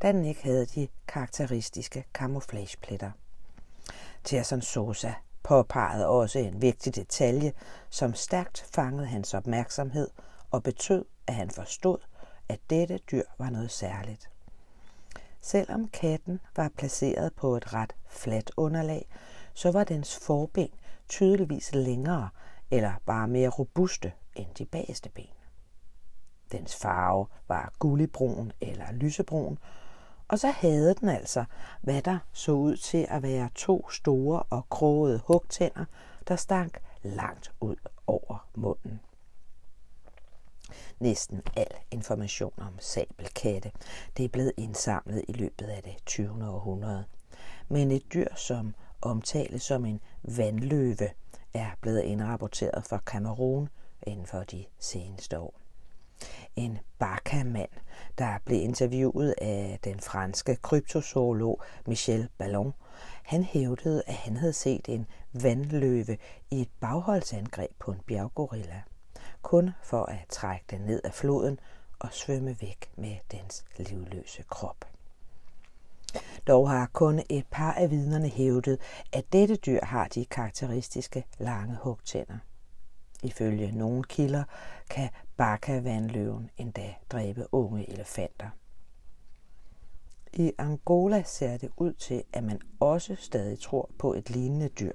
da 0.01 0.11
den 0.11 0.25
ikke 0.25 0.43
havde 0.43 0.65
de 0.65 0.87
karakteristiske 1.07 2.05
camouflagepletter. 2.13 3.11
Tierson 4.23 4.61
Sosa 4.61 5.13
påpegede 5.51 6.07
også 6.07 6.39
en 6.39 6.61
vigtig 6.61 6.95
detalje, 6.95 7.53
som 7.89 8.13
stærkt 8.13 8.65
fangede 8.73 9.07
hans 9.07 9.33
opmærksomhed 9.33 10.09
og 10.51 10.63
betød, 10.63 11.05
at 11.27 11.35
han 11.35 11.49
forstod, 11.49 11.97
at 12.49 12.59
dette 12.69 12.97
dyr 12.97 13.23
var 13.37 13.49
noget 13.49 13.71
særligt. 13.71 14.29
Selvom 15.41 15.87
katten 15.87 16.39
var 16.55 16.71
placeret 16.77 17.33
på 17.33 17.57
et 17.57 17.73
ret 17.73 17.95
fladt 18.07 18.51
underlag, 18.57 19.09
så 19.53 19.71
var 19.71 19.83
dens 19.83 20.15
forben 20.15 20.69
tydeligvis 21.09 21.73
længere 21.75 22.29
eller 22.71 22.93
bare 23.05 23.27
mere 23.27 23.49
robuste 23.49 24.11
end 24.35 24.47
de 24.57 24.65
bagerste 24.65 25.09
ben. 25.09 25.35
Dens 26.51 26.75
farve 26.75 27.25
var 27.47 27.73
gulligbrun 27.79 28.51
eller 28.61 28.91
lysebrun, 28.91 29.57
og 30.31 30.39
så 30.39 30.47
havde 30.47 30.93
den 30.93 31.09
altså, 31.09 31.45
hvad 31.81 32.01
der 32.01 32.19
så 32.33 32.51
ud 32.51 32.77
til 32.77 33.07
at 33.09 33.23
være 33.23 33.49
to 33.55 33.89
store 33.89 34.43
og 34.43 34.69
krogede 34.69 35.21
hugtænder, 35.25 35.85
der 36.27 36.35
stank 36.35 36.81
langt 37.03 37.51
ud 37.61 37.75
over 38.07 38.47
munden. 38.55 38.99
Næsten 40.99 41.41
al 41.55 41.71
information 41.91 42.53
om 42.57 42.79
sabelkatte 42.79 43.71
det 44.17 44.25
er 44.25 44.29
blevet 44.29 44.51
indsamlet 44.57 45.25
i 45.27 45.31
løbet 45.31 45.65
af 45.65 45.83
det 45.83 45.95
20. 46.05 46.49
århundrede. 46.49 47.05
Men 47.67 47.91
et 47.91 48.13
dyr, 48.13 48.35
som 48.35 48.75
omtales 49.01 49.63
som 49.63 49.85
en 49.85 49.99
vandløve, 50.23 51.09
er 51.53 51.69
blevet 51.81 52.01
indrapporteret 52.01 52.85
fra 52.85 52.97
Kamerun 52.97 53.69
inden 54.03 54.25
for 54.25 54.43
de 54.43 54.65
seneste 54.79 55.39
år 55.39 55.60
en 56.55 56.77
bakamand, 56.99 57.69
der 58.17 58.37
blev 58.45 58.61
interviewet 58.61 59.35
af 59.41 59.79
den 59.83 59.99
franske 59.99 60.55
kryptozoolog 60.55 61.61
Michel 61.87 62.29
Ballon. 62.37 62.73
Han 63.23 63.43
hævdede, 63.43 64.03
at 64.07 64.13
han 64.13 64.37
havde 64.37 64.53
set 64.53 64.89
en 64.89 65.07
vandløve 65.33 66.17
i 66.51 66.61
et 66.61 66.69
bagholdsangreb 66.79 67.71
på 67.79 67.91
en 67.91 67.99
bjerggorilla, 68.07 68.81
kun 69.41 69.71
for 69.83 70.03
at 70.03 70.25
trække 70.29 70.65
den 70.71 70.81
ned 70.81 71.01
af 71.03 71.13
floden 71.13 71.59
og 71.99 72.09
svømme 72.11 72.55
væk 72.61 72.91
med 72.95 73.15
dens 73.31 73.65
livløse 73.77 74.43
krop. 74.49 74.85
Dog 76.47 76.69
har 76.69 76.89
kun 76.93 77.21
et 77.29 77.45
par 77.51 77.73
af 77.73 77.91
vidnerne 77.91 78.29
hævdet, 78.29 78.79
at 79.13 79.33
dette 79.33 79.55
dyr 79.55 79.79
har 79.83 80.07
de 80.07 80.25
karakteristiske 80.25 81.25
lange 81.39 81.77
hugtænder. 81.81 82.37
Ifølge 83.21 83.71
nogle 83.71 84.03
kilder 84.03 84.43
kan 84.89 85.09
Baka-vandløven 85.37 86.49
endda 86.57 86.93
dræbe 87.09 87.53
unge 87.53 87.89
elefanter. 87.89 88.49
I 90.33 90.51
Angola 90.57 91.23
ser 91.23 91.57
det 91.57 91.69
ud 91.77 91.93
til, 91.93 92.23
at 92.33 92.43
man 92.43 92.61
også 92.79 93.15
stadig 93.15 93.59
tror 93.59 93.89
på 93.99 94.13
et 94.13 94.29
lignende 94.29 94.67
dyr. 94.67 94.93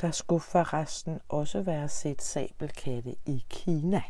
Der 0.00 0.10
skulle 0.10 0.40
forresten 0.40 1.20
også 1.28 1.62
være 1.62 1.88
set 1.88 2.22
sabelkatte 2.22 3.16
i 3.26 3.44
Kina. 3.48 4.02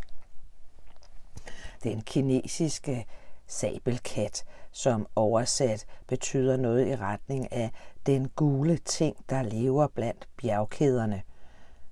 Den 1.82 2.00
kinesiske 2.00 3.06
sabelkat, 3.46 4.44
som 4.72 5.06
oversat 5.16 5.86
betyder 6.06 6.56
noget 6.56 6.88
i 6.88 6.96
retning 6.96 7.52
af 7.52 7.70
den 8.06 8.28
gule 8.28 8.76
ting, 8.76 9.16
der 9.30 9.42
lever 9.42 9.86
blandt 9.86 10.28
bjergkæderne– 10.36 11.22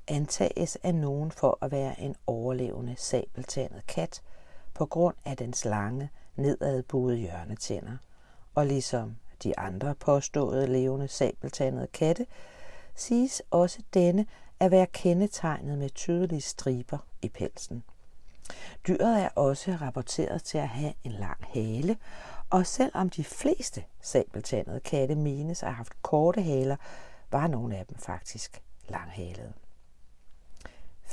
antages 0.09 0.77
af 0.83 0.95
nogen 0.95 1.31
for 1.31 1.59
at 1.63 1.71
være 1.73 2.01
en 2.01 2.17
overlevende 2.27 2.95
sabeltandet 2.99 3.87
kat 3.87 4.23
på 4.75 4.87
grund 4.87 5.17
af 5.25 5.37
dens 5.37 5.65
lange, 5.65 6.11
nedadbuede 6.37 7.17
hjørnetænder. 7.17 7.97
Og 8.55 8.67
ligesom 8.67 9.17
de 9.43 9.59
andre 9.59 9.95
påståede 9.95 10.67
levende 10.67 11.09
sabeltandede 11.09 11.87
katte, 11.87 12.27
siges 12.95 13.43
også 13.51 13.83
denne 13.95 14.27
at 14.61 14.71
være 14.71 14.87
kendetegnet 14.87 15.79
med 15.79 15.91
tydelige 15.91 16.41
striber 16.41 16.99
i 17.23 17.29
pelsen. 17.29 17.85
Dyret 18.87 19.23
er 19.23 19.29
også 19.29 19.79
rapporteret 19.81 20.43
til 20.43 20.59
at 20.59 20.69
have 20.69 20.93
en 21.05 21.13
lang 21.13 21.39
hale, 21.41 21.97
og 22.51 22.67
selvom 22.67 23.11
de 23.11 23.25
fleste 23.25 23.85
sabeltandede 24.01 24.81
katte 24.81 25.15
menes 25.15 25.63
at 25.63 25.69
have 25.69 25.77
haft 25.77 26.03
korte 26.03 26.43
haler, 26.43 26.77
var 27.31 27.47
nogle 27.47 27.77
af 27.77 27.87
dem 27.87 27.99
faktisk 27.99 28.63
langhalede. 28.89 29.53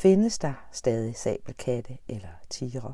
Findes 0.01 0.39
der 0.39 0.53
stadig 0.71 1.17
sabelkatte 1.17 1.97
eller 2.07 2.29
tigre? 2.49 2.93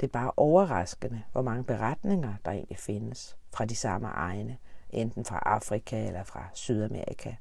Det 0.00 0.06
er 0.06 0.12
bare 0.12 0.32
overraskende, 0.36 1.22
hvor 1.32 1.42
mange 1.42 1.64
beretninger 1.64 2.34
der 2.44 2.50
egentlig 2.50 2.78
findes 2.78 3.36
fra 3.54 3.64
de 3.64 3.76
samme 3.76 4.08
egne, 4.08 4.58
enten 4.90 5.24
fra 5.24 5.42
Afrika 5.46 6.06
eller 6.06 6.24
fra 6.24 6.48
Sydamerika. 6.54 7.34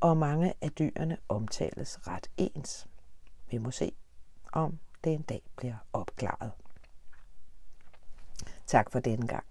Og 0.00 0.16
mange 0.16 0.54
af 0.60 0.70
dyrene 0.70 1.16
omtales 1.28 2.08
ret 2.08 2.30
ens. 2.36 2.86
Vi 3.50 3.58
må 3.58 3.70
se, 3.70 3.92
om 4.52 4.78
det 5.04 5.12
en 5.12 5.22
dag 5.22 5.42
bliver 5.56 5.76
opklaret. 5.92 6.52
Tak 8.66 8.90
for 8.90 9.00
denne 9.00 9.26
gang. 9.26 9.44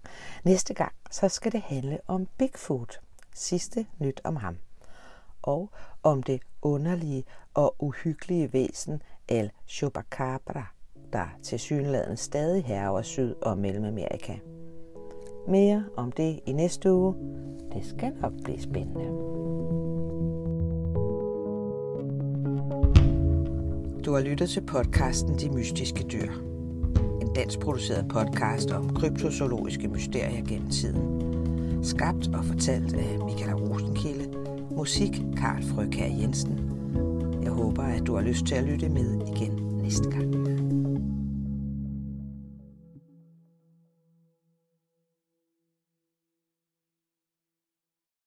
Næste 0.44 0.74
gang 0.74 0.92
så 1.10 1.28
skal 1.28 1.52
det 1.52 1.62
handle 1.62 1.98
om 2.06 2.28
Bigfoot. 2.38 3.00
Sidste 3.34 3.86
nyt 3.98 4.20
om 4.24 4.36
ham 4.36 4.58
og 5.46 5.70
om 6.04 6.22
det 6.22 6.40
underlige 6.62 7.24
og 7.54 7.74
uhyggelige 7.78 8.52
væsen 8.52 9.02
El 9.28 9.50
Chupacabra, 9.68 10.66
der 11.12 11.26
til 11.42 11.58
synligheden 11.58 12.16
stadig 12.16 12.64
herrer 12.64 13.02
Syd- 13.02 13.34
og 13.42 13.58
Mellemamerika. 13.58 14.34
Mere 15.48 15.84
om 15.96 16.12
det 16.12 16.40
i 16.46 16.52
næste 16.52 16.92
uge. 16.92 17.14
Det 17.72 17.86
skal 17.86 18.12
nok 18.22 18.32
blive 18.44 18.60
spændende. 18.60 19.04
Du 24.04 24.12
har 24.12 24.20
lyttet 24.20 24.50
til 24.50 24.60
podcasten 24.60 25.38
De 25.38 25.50
Mystiske 25.50 26.02
Dyr. 26.02 26.30
En 27.20 27.34
dansk 27.34 27.60
produceret 27.60 28.08
podcast 28.08 28.70
om 28.70 28.94
kryptozoologiske 28.94 29.88
mysterier 29.88 30.44
gennem 30.44 30.70
tiden. 30.70 31.24
Skabt 31.84 32.28
og 32.34 32.44
fortalt 32.44 32.94
af 32.94 33.18
Michael 33.24 33.54
Rosenkilde. 33.54 34.23
Musik 34.76 35.22
Karl 35.36 35.62
Frøkær 35.62 36.06
Jensen. 36.06 36.58
Jeg 37.42 37.52
håber, 37.52 37.82
at 37.82 38.06
du 38.06 38.14
har 38.14 38.22
lyst 38.22 38.46
til 38.46 38.54
at 38.54 38.64
lytte 38.64 38.88
med 38.88 39.20
igen 39.36 39.52
næste 39.82 40.10
gang. 40.10 40.43